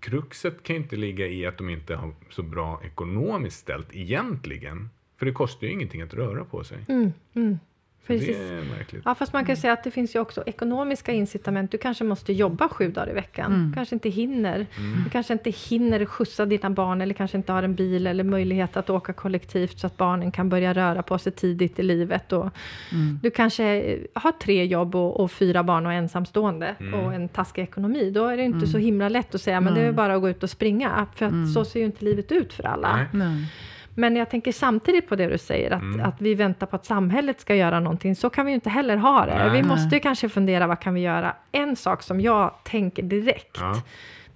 [0.00, 4.90] kruxet kan ju inte ligga i att de inte har så bra ekonomiskt ställt egentligen.
[5.18, 6.78] För det kostar ju ingenting att röra på sig.
[6.88, 7.58] Mm, mm.
[8.06, 8.36] Precis.
[8.36, 9.02] det är märkligt.
[9.04, 11.70] Ja, fast man kan säga att det finns ju också ekonomiska incitament.
[11.70, 13.52] Du kanske måste jobba sju dagar i veckan.
[13.52, 13.68] Mm.
[13.68, 14.54] Du kanske inte hinner.
[14.78, 15.04] Mm.
[15.04, 18.76] Du kanske inte hinner skjutsa dina barn eller kanske inte har en bil eller möjlighet
[18.76, 22.32] att åka kollektivt så att barnen kan börja röra på sig tidigt i livet.
[22.32, 22.50] Och
[22.92, 23.18] Mm.
[23.22, 26.94] Du kanske har tre jobb och, och fyra barn och ensamstående Mm.
[26.94, 28.10] och en taskig ekonomi.
[28.10, 30.28] Då är det inte så himla lätt att säga men det är bara att gå
[30.28, 31.06] ut och springa.
[31.14, 32.96] För att så ser ju inte livet ut för alla.
[32.96, 33.06] Nej.
[33.12, 33.46] Nej.
[33.94, 36.00] Men jag tänker samtidigt på det du säger, att, Mm.
[36.06, 38.16] att vi väntar på att samhället ska göra någonting.
[38.16, 39.34] Så kan vi ju inte heller ha det.
[39.38, 39.50] Nej.
[39.50, 39.62] Vi Nej.
[39.62, 41.34] måste ju kanske fundera, vad kan vi göra?
[41.52, 43.82] En sak som jag tänker direkt, Ja.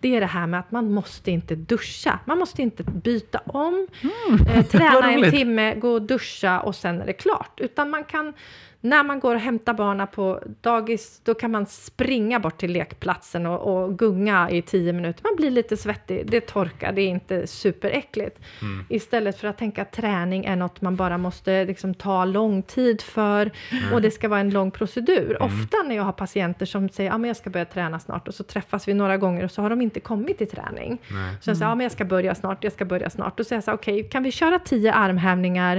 [0.00, 2.18] det är det här med att man måste inte duscha.
[2.24, 7.00] Man måste inte byta om, eh, vad träna en timme, gå och duscha och sen
[7.02, 7.60] är det klart.
[7.60, 8.34] Utan man kan
[8.80, 13.46] När man går och hämtar barnen på dagis, då kan man springa bort till lekplatsen
[13.46, 15.24] och, och gunga i tio minuter.
[15.24, 18.38] Man blir lite svettig, det torkar, det är inte superäckligt.
[18.62, 18.84] Mm.
[18.88, 23.02] Istället för att tänka att träning är något man bara måste liksom ta lång tid
[23.02, 23.50] för
[23.92, 25.36] och det ska vara en lång procedur.
[25.40, 25.42] Mm.
[25.42, 28.28] Ofta när jag har patienter som säger att ah, men jag ska börja träna snart
[28.28, 30.98] och så träffas vi några gånger och så har de inte kommit till träning.
[31.10, 31.36] Nej.
[31.40, 33.38] Så jag säger, men jag ska börja snart, jag ska börja snart.
[33.38, 35.76] Då säger jag okej, kan vi köra tio armhävningar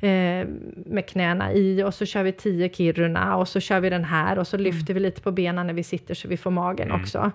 [0.00, 0.46] eh,
[0.86, 4.38] med knäna i och så kör vi tio Kiruna och så kör vi den här
[4.38, 7.32] och så lyfter vi lite på benen när vi sitter så vi får magen också.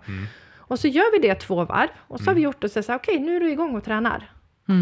[0.58, 2.84] Och så gör vi det två varv och så har vi gjort det och så
[2.84, 4.32] säger okej, nu är du igång och tränar.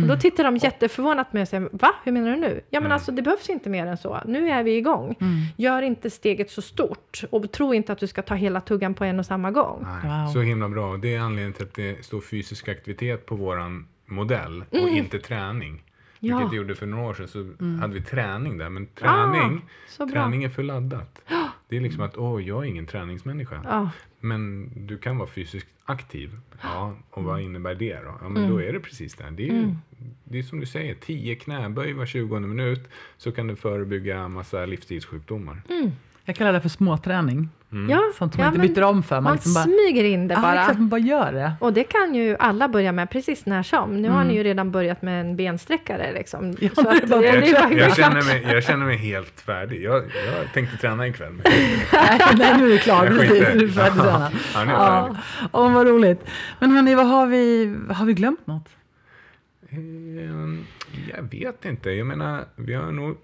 [0.04, 1.92] Och då tittar de jätteförvånat med och säger, va?
[2.04, 2.62] Hur menar du nu?
[2.70, 4.20] Ja men alltså det behövs inte mer än så.
[4.26, 5.16] Nu är vi igång.
[5.58, 9.04] Gör inte steget så stort och tro inte att du ska ta hela tuggan på
[9.04, 9.86] en och samma gång.
[10.04, 10.34] Nej, Wow.
[10.34, 10.98] Så himla bra.
[10.98, 15.84] Det är anledningen till att det står fysisk aktivitet på våran modell och inte träning.
[16.22, 16.32] Mm.
[16.32, 16.38] Ja.
[16.38, 17.40] Vilket det gjorde för några år sedan så
[17.82, 18.70] hade vi träning där.
[18.70, 20.14] Men träning, Ah, så bra.
[20.14, 21.22] träning är för laddat.
[21.68, 23.62] Det är liksom att, åh, jag är ingen träningsmänniska.
[23.64, 23.90] Ja,
[24.20, 26.40] Men du kan vara fysiskt aktiv.
[26.62, 28.18] Ja, och vad innebär det då?
[28.22, 28.34] Ja, Mm.
[28.34, 29.30] men då är det precis det.
[29.32, 29.76] Det är, ju,
[30.24, 34.66] det är som du säger, 10 knäböj var 20 minut så kan du förebygga massa
[34.66, 35.62] livsstilssjukdomar.
[36.26, 37.50] Jag kallar det för småträning.
[37.90, 39.16] Ja, Sånt som ja, man inte byter om för.
[39.16, 40.62] Man, man liksom bara, smyger in det ja, bara.
[40.62, 41.54] exakt, man bara gör det.
[41.60, 44.02] Och det kan ju alla börja med precis när som.
[44.02, 46.40] Nu har ni ju redan börjat med en bensträckare liksom.
[46.44, 46.56] Mm.
[46.60, 49.84] Ja, Så att, Jag, jag, känner mig, jag känner mig helt färdig.
[49.84, 51.32] Jag, jag tänkte träna ikväll.
[51.44, 53.06] Men Nej, nu är klart.
[53.06, 54.32] Jag Precis, nu är du färdig träna.
[54.54, 55.16] Ja, nu är jag Ja.
[55.52, 56.26] Åh, vad roligt.
[56.60, 58.70] Men hörni, vad har vi, har vi glömt något?
[59.72, 60.66] Ehm,
[61.16, 61.90] Jag vet inte.
[61.90, 63.18] Jag menar, vi har nog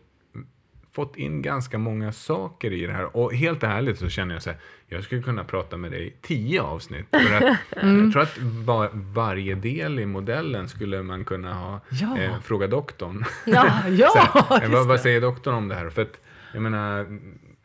[0.96, 3.18] fått in ganska många saker i det här.
[3.18, 6.62] Och helt ärligt så känner jag så här, jag skulle kunna prata med dig tio
[6.62, 7.06] avsnitt.
[7.12, 7.44] För att
[7.82, 12.18] Jag tror att var, varje del i modellen skulle man kunna ha Ja.
[12.18, 13.26] eh, fråga doktorn.
[13.46, 13.66] ja.
[13.90, 15.90] Ja, här, vad, vad säger doktorn om det här?
[15.90, 16.20] För att,
[16.54, 17.20] jag menar,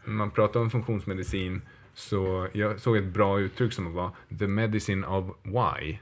[0.04, 1.62] man pratar om funktionsmedicin
[1.94, 5.98] så jag såg ett bra uttryck som var the medicine of why.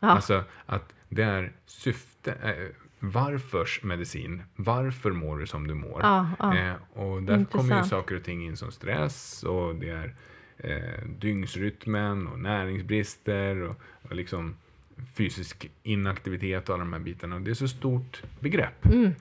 [0.00, 0.08] Ja.
[0.08, 2.52] Alltså att det är syfte, eh,
[2.98, 4.42] varförs medicin.
[4.56, 6.00] Varför mår du som du mår?
[6.02, 6.56] Ja, ja.
[6.56, 7.86] Eh, och där kommer ju Intressant.
[7.88, 10.14] saker och ting in som stress och det är
[10.58, 14.54] eh, dygnsrytmen och näringsbrister och, och liksom
[15.14, 17.38] fysisk inaktivitet och alla de här bitarna.
[17.40, 18.86] Det är så stort begrepp.
[18.86, 19.12] Mm.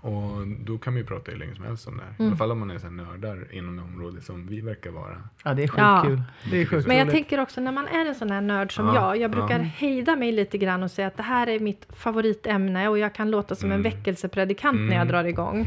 [0.00, 2.24] Och då kan man ju prata hur länge som helst om det här.
[2.24, 4.90] I alla fall om man är så här nördar inom det område som vi verkar
[4.90, 5.22] vara.
[5.44, 6.02] Ja, det är sjukt Ja.
[6.06, 6.22] kul.
[6.50, 8.86] Det är sjukt Men jag tänker också när man är en sån här nörd som
[8.86, 9.64] Ja, jag, jag brukar ja.
[9.64, 13.30] hejda mig lite grann och säga att det här är mitt favoritämne och jag kan
[13.30, 13.92] låta som en Mm.
[13.92, 15.08] väckelsepredikant när jag Mm.
[15.08, 15.66] drar igång.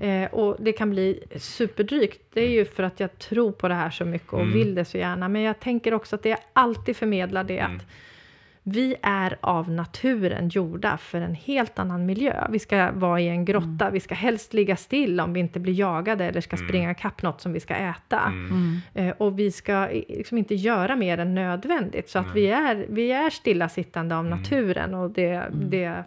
[0.00, 0.24] Mm.
[0.24, 2.20] Eh, och det kan bli superdrygt.
[2.32, 4.52] Det är ju för att jag tror på det här så mycket och Mm.
[4.54, 5.28] vill det så gärna.
[5.28, 7.76] Men jag tänker också att det jag alltid förmedlar det Mm.
[7.76, 7.86] att
[8.68, 12.46] vi är av naturen gjorda för en helt annan miljö.
[12.50, 15.72] Vi ska vara i en grotta, vi ska helst ligga still om vi inte blir
[15.80, 16.68] jagade eller ska Mm.
[16.68, 18.20] springa ikapp något som vi ska äta.
[18.26, 18.76] Mm.
[18.94, 22.08] Eh, och vi ska i- liksom inte göra mer än nödvändigt.
[22.10, 24.38] Så att vi är, vi är stillasittande av Mm.
[24.38, 26.04] naturen och det, det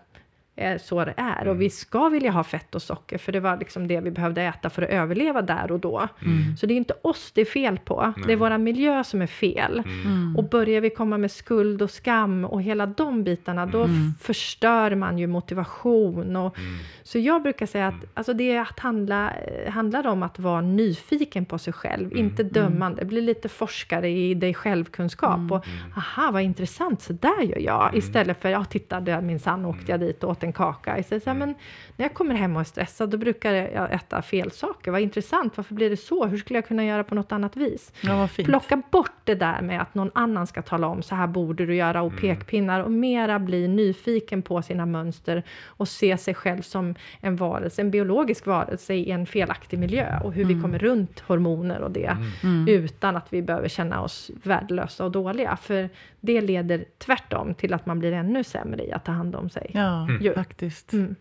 [0.56, 1.42] är så det är.
[1.42, 1.48] Mm.
[1.50, 4.42] Och vi ska vilja ha fett och socker för det var liksom det vi behövde
[4.42, 6.08] äta för att överleva där och då.
[6.22, 6.58] Mm.
[6.58, 8.14] Så det är inte oss det är fel på.
[8.16, 8.36] Det är Nej.
[8.36, 9.84] vår miljö som är fel.
[9.86, 10.36] Mm.
[10.38, 14.14] Och börjar vi komma med skuld och skam och hela de bitarna, då Mm.
[14.22, 16.36] förstör man ju motivation.
[16.36, 16.78] Och, Mm.
[17.04, 20.62] Så jag brukar säga att alltså det är att handla, eh, handlar om att vara
[20.62, 23.06] nyfiken på sig själv, inte dömande.
[23.06, 25.52] Bli lite forskare i dig självkunskap.
[25.52, 25.66] Och,
[25.98, 27.96] aha, vad intressant, så där gör jag.
[27.96, 30.98] Istället för, ja titta, där minsann åkte jag dit och åt en kaka.
[31.00, 31.50] Istället, så här, men
[31.98, 34.92] när jag kommer hem och är stressad, då brukar jag äta fel saker.
[34.92, 36.26] Vad intressant, varför blir det så?
[36.26, 37.92] Hur skulle jag kunna göra på något annat vis?
[38.02, 38.48] Ja, vad fint.
[38.48, 41.76] Plocka bort det där med att någon annan ska tala om så här borde du
[41.76, 46.96] göra och pekpinnar och mera bli nyfiken på sina mönster och se sig själv som
[47.20, 51.82] en varelse, en biologisk varelse i en felaktig miljö och hur vi kommer runt hormoner
[51.82, 52.68] och det Mm.
[52.68, 55.56] utan att vi behöver känna oss värdelösa och dåliga.
[55.56, 55.90] För
[56.22, 59.72] det leder tvärtom till att man blir ännu sämre i att ta hand om sig.
[59.74, 60.34] Ja, Ju.
[60.34, 60.94] faktiskt.
[60.94, 61.16] Mm.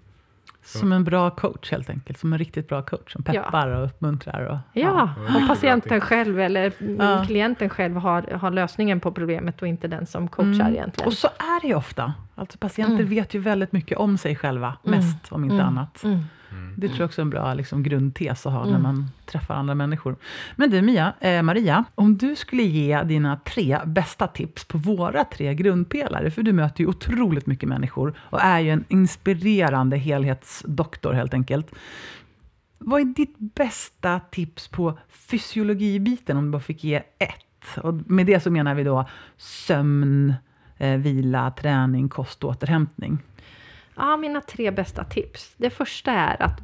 [0.62, 2.18] Som en bra coach helt enkelt.
[2.18, 3.32] Som en riktigt bra coach som Ja.
[3.42, 4.44] peppar och uppmuntrar.
[4.44, 5.36] Och, Ja, Ja.
[5.36, 7.24] och patienten själv eller Ja.
[7.26, 10.74] klienten själv har, har lösningen på problemet och inte den som coachar Mm.
[10.74, 11.06] egentligen.
[11.06, 12.14] Och så är det ju ofta.
[12.34, 13.08] Alltså patienter Mm.
[13.08, 15.66] vet ju väldigt mycket om sig själva, mest om inte Mm.
[15.66, 16.04] annat.
[16.52, 16.74] Mm.
[16.76, 18.82] Det tror jag också är en bra liksom, grundtes att ha när Mm.
[18.82, 20.16] man träffar andra människor.
[20.56, 25.24] Men du Mia, eh, Maria, om du skulle ge dina tre bästa tips på våra
[25.24, 31.12] tre grundpelare, för du möter ju otroligt mycket människor och är ju en inspirerande helhetsdoktor
[31.12, 31.74] helt enkelt.
[32.78, 37.78] Vad är ditt bästa tips på fysiologibiten om du bara fick ge ett?
[37.82, 40.34] Och med det så menar vi då sömn,
[40.78, 43.18] eh, vila, träning, kost och återhämtning.
[43.94, 45.54] Ja, mina tre bästa tips.
[45.56, 46.60] Det första är att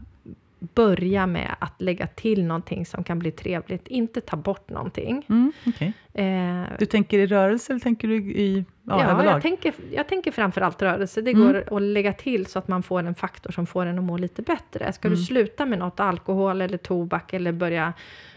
[0.58, 3.88] börja med att lägga till någonting som kan bli trevligt.
[3.88, 5.26] Inte ta bort någonting.
[5.28, 5.92] Mm, okay.
[6.18, 9.34] Eh, Du tänker i rörelse eller tänker du i ja, Ja, överlag?
[9.34, 11.20] jag tänker, jag tänker framförallt rörelse.
[11.20, 11.46] Det Mm.
[11.46, 14.16] går att lägga till så att man får en faktor som får en att må
[14.18, 14.92] lite bättre.
[14.92, 15.18] Ska Mm.
[15.18, 17.92] du sluta med något, alkohol eller tobak eller börja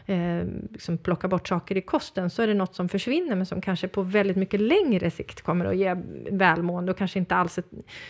[0.05, 3.61] eh, liksom plocka bort saker i kosten så är det något som försvinner men som
[3.61, 5.95] kanske på väldigt mycket längre sikt kommer att ge
[6.31, 7.69] välmående och kanske inte alls ett,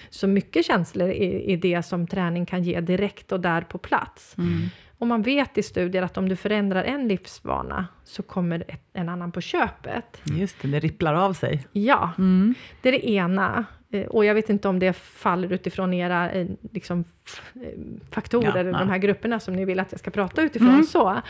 [0.10, 4.36] så mycket känslor i, i det som träning kan ge direkt och där på plats.
[4.38, 4.70] Mm.
[5.00, 9.10] Och man vet i studier att om du förändrar en livsvana så kommer ett, en
[9.10, 10.22] annan på köpet.
[10.24, 11.68] Just det, det ripplar av sig.
[11.72, 12.56] Ja, Mm.
[12.82, 13.66] det är det ena.
[13.92, 17.04] Eh, Och jag vet inte om det faller utifrån era eh, liksom,
[17.56, 17.62] eh,
[18.12, 18.78] faktorer, ja.
[18.80, 20.70] de här grupperna som ni vill att jag ska prata utifrån.
[20.70, 20.84] Mm.
[20.84, 21.22] Så.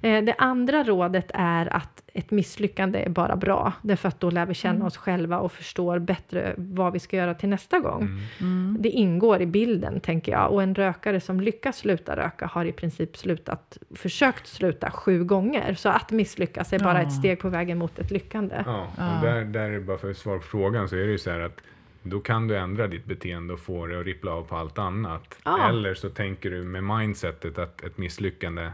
[0.00, 3.72] Eh, Det andra rådet är att ett misslyckande är bara bra.
[3.82, 4.86] Därför att då lär vi känna Mm.
[4.86, 8.02] oss själva och förstår bättre vad vi ska göra till nästa gång.
[8.02, 8.18] Mm.
[8.40, 8.76] Mm.
[8.80, 10.52] Det ingår i bilden, tänker jag.
[10.52, 15.74] Och en rökare som lyckas sluta röka har i princip slutat, försökt sluta sju gånger.
[15.74, 17.06] Så att misslyckas är bara Ja.
[17.06, 18.62] ett steg på vägen mot ett lyckande.
[18.66, 19.16] Ja, Ja.
[19.16, 21.30] och där, där är bara för att svara på frågan så är det ju så
[21.30, 21.60] här att
[22.02, 25.38] då kan du ändra ditt beteende och få det att rippla av på allt annat.
[25.44, 25.68] Ja.
[25.68, 28.70] Eller så tänker du med mindsetet att ett misslyckande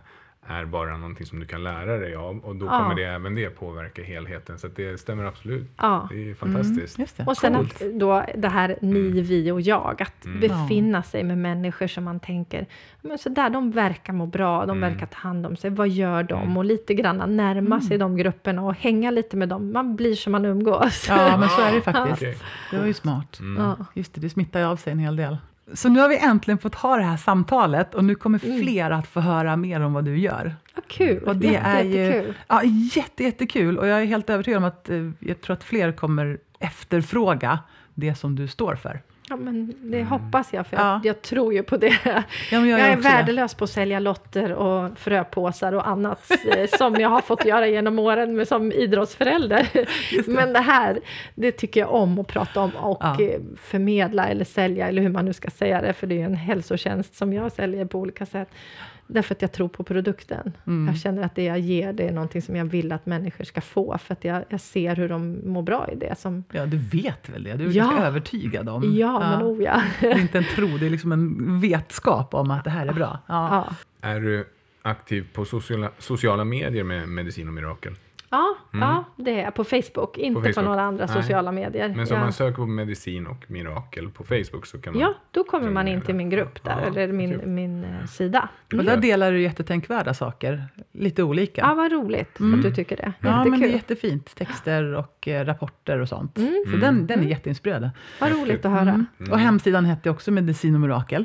[0.46, 2.78] är bara någonting som du kan lära dig av och då Ja.
[2.78, 4.58] kommer det även det påverka helheten.
[4.58, 5.70] Så att det stämmer absolut.
[5.76, 6.08] Ja.
[6.12, 6.98] Det är fantastiskt.
[6.98, 7.24] Just det.
[7.26, 7.82] Och sen Coolt.
[7.82, 10.40] att då det här ni, vi och jag, att Mm.
[10.40, 12.66] befinna sig med människor som man tänker,
[13.02, 14.90] men så där, de verkar må bra, de Mm.
[14.92, 16.42] verkar ta hand om sig, vad gör de?
[16.42, 16.56] Mm.
[16.56, 20.32] Och lite grann närma sig de grupperna och hänga lite med dem, man blir som
[20.32, 21.06] man umgås.
[21.08, 22.22] Ja, men så är det faktiskt.
[22.22, 22.36] Okej.
[22.70, 23.40] Det var ju smart.
[23.40, 23.62] Mm.
[23.62, 23.86] Ja.
[23.94, 25.36] Just det, det smittar ju av sig en hel del.
[25.72, 28.58] Så nu har vi äntligen fått ha det här samtalet och nu kommer Mm.
[28.62, 30.54] fler att få höra mer om vad du gör.
[30.74, 32.34] Vad kul, Och det Jätte, är ju jättekul.
[32.48, 32.62] ja,
[32.94, 36.38] jätte, jättekul och jag är helt övertygad om att eh, jag tror att fler kommer
[36.58, 37.58] efterfråga
[37.94, 39.00] det som du står för.
[39.34, 40.82] Ja, men det hoppas jag, för Ja.
[40.92, 41.98] jag, jag tror ju på det.
[42.04, 43.14] Ja, Jag, gör är också det.
[43.14, 47.66] värdelös på att sälja lotter och fröpåsar och annat eh, som jag har fått göra
[47.68, 49.68] genom åren med, som idrottsförälder.
[50.30, 51.00] Men det här,
[51.34, 53.20] det tycker jag om att prata om och Ja.
[53.20, 56.24] eh, förmedla eller sälja, eller hur man nu ska säga det, för det är ju
[56.24, 58.48] en hälsotjänst som jag säljer på olika sätt.
[59.06, 60.52] Därför att jag tror på produkten.
[60.66, 60.86] Mm.
[60.88, 63.60] Jag känner att det jag ger, det är någonting som jag vill att människor ska
[63.60, 66.18] få, för att jag, jag ser hur de mår bra i det.
[66.18, 67.54] Som, Ja, du vet väl det?
[67.54, 67.84] Du är Ja.
[67.84, 68.96] ganska övertygad om.
[68.96, 69.82] ja, men oh ja.
[70.00, 72.92] Det är inte en tro, det är liksom en vetskap om att det här är
[72.92, 73.18] bra.
[73.26, 73.66] Ja.
[74.00, 74.08] ja.
[74.08, 74.48] Är du
[74.82, 77.94] aktiv på sociala, sociala medier med Medicin och Mirakel?
[78.34, 79.54] Ja, ja, det är jag.
[79.54, 80.64] På Facebook, inte på, Facebook.
[80.64, 81.22] några andra Nej.
[81.22, 81.94] sociala medier.
[81.96, 82.22] Men som ja.
[82.22, 85.02] man söker på Medicin och Mirakel på Facebook så kan man...
[85.02, 88.48] ja, då kommer man in till min grupp där, Ja, eller min, min eh, sida.
[88.72, 91.60] Och där delar du jättetänkvärda saker, lite olika.
[91.60, 93.12] Ja, vad roligt att du tycker det.
[93.20, 93.74] Ja, men det är Jättekul.
[93.74, 94.34] jättefint.
[94.34, 96.38] Texter och eh, rapporter och sånt.
[96.38, 96.64] Mm.
[96.70, 97.90] Så den, den är jätteinspirerande.
[98.20, 98.80] Vad roligt att höra.
[98.80, 99.06] Mm.
[99.30, 101.24] Och hemsidan hette också Medicin och Mirakel.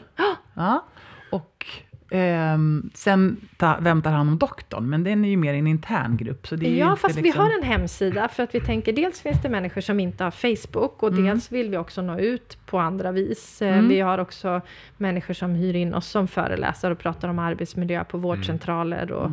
[0.55, 0.86] Ja.
[1.32, 1.66] Och
[2.12, 4.89] ehm, sen ta, Vem tar hand om doktorn?
[4.89, 6.47] Men den är ju mer en intern grupp.
[6.47, 9.22] Så det är Ja, fast vi liksom- har en hemsida för att vi tänker dels
[9.22, 12.80] finns det människor som inte har Facebook och dels vill vi också nå ut på
[12.80, 13.62] andra vis.
[13.62, 13.88] Eh, Mm.
[13.89, 14.62] Vi har också
[14.97, 19.32] människor som hyr in oss som föreläsare och pratar om arbetsmiljö på vårdcentraler och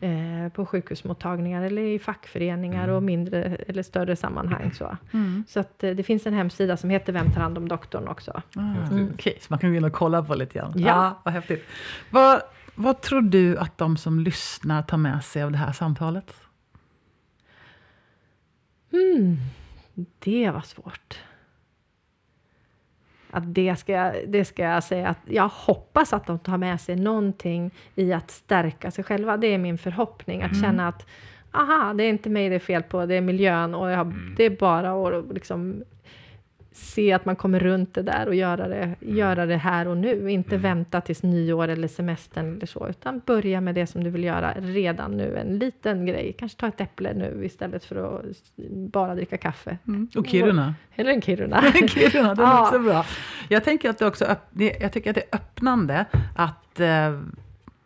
[0.00, 0.44] Mm.
[0.46, 4.70] eh, på sjukhusmottagningar eller i fackföreningar och mindre eller större sammanhang.
[4.74, 5.44] Så, Mm.
[5.48, 8.42] så att, eh, det finns en hemsida som heter Vem tar hand om doktorn också.
[8.56, 8.60] Ah.
[9.14, 10.72] Okej, så man kan gå in och kolla på lite grann.
[10.76, 11.20] Ja.
[11.24, 11.64] vad häftigt.
[12.14, 12.42] Vad,
[12.74, 16.34] vad tror du att de som lyssnar tar med sig av det här samtalet?
[18.92, 19.36] Mm,
[20.18, 21.18] det var svårt.
[23.30, 26.96] Att det, ska, det ska jag säga att jag hoppas att de tar med sig
[26.96, 29.36] någonting i att stärka sig själva.
[29.36, 30.42] Det är min förhoppning.
[30.42, 31.06] Att känna att
[31.52, 34.44] aha, det är inte mig det är fel på, det är miljön och jag, det
[34.44, 35.84] är bara att liksom
[36.76, 40.30] se att man kommer runt det där och göra det, göra det här och nu.
[40.30, 44.24] Inte vänta tills nyår eller semestern eller så, utan börja med det som du vill
[44.24, 45.36] göra redan nu.
[45.36, 48.24] En liten grej, kanske ta ett äpple nu istället för att
[48.70, 49.78] bara dricka kaffe.
[50.16, 50.74] Och Kiruna?
[50.94, 51.62] Eller en Kiruna.
[51.88, 52.62] Kiruna, den är Ja.
[52.66, 53.06] också bra.
[53.48, 54.36] Jag tänker att det också
[54.80, 56.04] jag tycker att det är öppnande
[56.36, 57.20] att eh,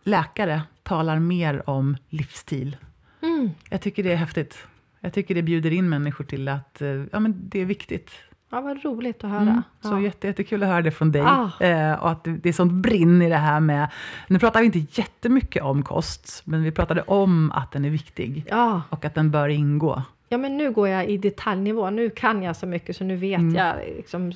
[0.05, 2.77] läkare talar mer om livsstil.
[3.23, 3.51] Mm.
[3.71, 4.59] Jag tycker det är häftigt.
[5.01, 8.11] Jag tycker det bjuder in människor till att eh, ja, men det är viktigt.
[8.51, 9.41] Ja, vad roligt att höra.
[9.41, 9.63] Mm.
[9.81, 10.01] Så ja.
[10.01, 11.23] jätte, jättekul att höra det från dig.
[11.23, 11.51] Ah.
[11.61, 13.89] Eh, och att det, är sånt brinn i det här med...
[14.29, 18.45] Nu pratar vi inte jättemycket om kost, men vi pratade om att den är viktig.
[18.51, 20.03] ja, Och att den bör ingå.
[20.29, 23.39] Ja men nu går jag i detaljnivå, nu kan jag så mycket så nu vet
[23.41, 23.55] Mm.
[23.55, 24.33] jag, liksom,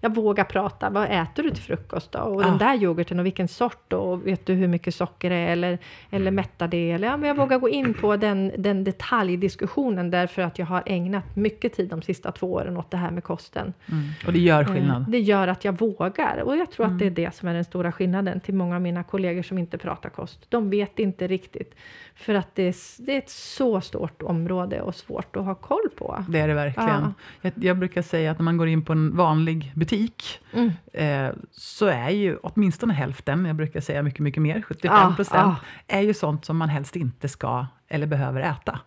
[0.00, 2.18] jag vågar prata, vad äter du till frukost då?
[2.18, 2.46] Och Ja.
[2.46, 5.78] den där yoghurten och vilken sort och vet du hur mycket socker det är eller,
[6.10, 6.34] eller Mm.
[6.34, 6.90] mättar det?
[6.90, 10.82] Eller, ja, men jag vågar gå in på den, den detaljdiskussionen därför att jag har
[10.86, 13.72] ägnat mycket tid de sista två åren åt det här med kosten.
[13.90, 14.04] Mm.
[14.26, 15.04] Och det gör skillnad.
[15.08, 17.14] Det gör att jag vågar och jag tror att det är Mm.
[17.24, 20.46] det som är den stora skillnaden till många av mina kollegor som inte pratar kost.
[20.48, 21.74] De vet inte riktigt
[22.14, 22.74] för att det är,
[23.06, 26.24] det är ett så stort område och svårt att ha koll på.
[26.28, 26.88] Det är det verkligen.
[26.90, 27.12] Ja.
[27.40, 30.70] Jag, jag brukar säga att när man går in på en vanlig butik Mm.
[30.92, 35.58] eh, så är ju åtminstone hälften, jag brukar säga mycket, mycket mer, 75 procent,
[35.88, 38.78] är ju sånt som man helst inte ska eller behöver äta.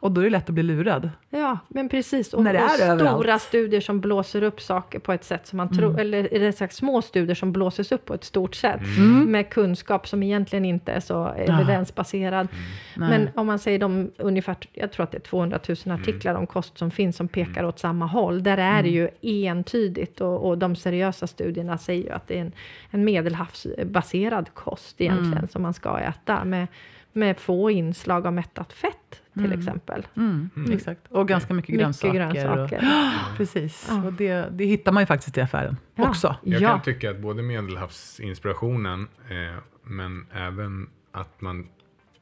[0.00, 1.10] Och då är det lätt att bli lurad.
[1.30, 2.34] ja, men precis.
[2.34, 3.42] Och, När det och är stora överallt.
[3.42, 5.98] studier som blåser upp saker på ett sätt som man tror, Mm.
[6.00, 9.30] eller rättare sagt små studier som blåses upp på ett stort sätt Mm.
[9.32, 12.48] med kunskap som egentligen inte är så evidensbaserad.
[12.96, 13.08] Nej.
[13.10, 16.46] Men om man säger de ungefär, jag tror att det är 200 000 artiklar om
[16.46, 18.42] kost som finns som pekar åt samma håll.
[18.42, 22.40] Där är det ju entydigt och, och de seriösa studierna säger ju att det är
[22.40, 22.52] en,
[22.90, 26.66] en medelhavsbaserad kost egentligen som man ska äta med,
[27.12, 30.06] med få inslag av mättat fett till exempel.
[30.16, 31.00] Mm, Exakt.
[31.10, 32.12] Och ganska mycket, Mycket grönsaker.
[32.32, 32.76] grönsaker.
[32.78, 32.82] Och,
[33.36, 33.90] precis.
[34.06, 36.08] Och det, det hittar man ju faktiskt i affären Ja.
[36.08, 36.36] också.
[36.42, 36.68] Jag Ja.
[36.68, 41.68] kan tycka att både medelhavsinspirationen, eh, men även att man,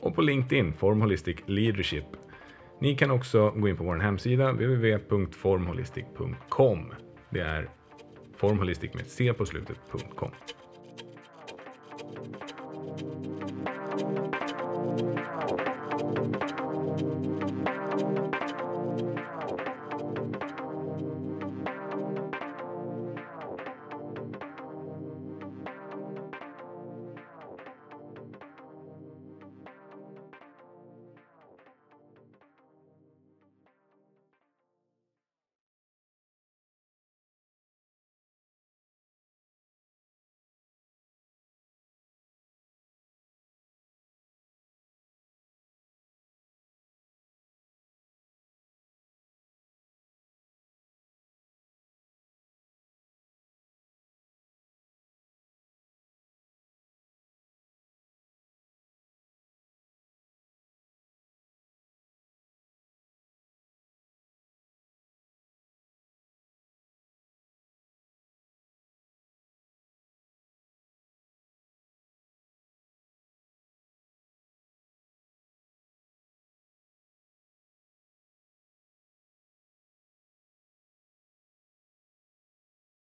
[0.00, 2.04] och på LinkedIn, formholistic leadership.
[2.80, 6.92] Ni kan också gå in på vår hemsida www.formholistic.com.
[7.30, 7.68] Det är
[8.40, 10.30] formholistic med ett c på slutet.com.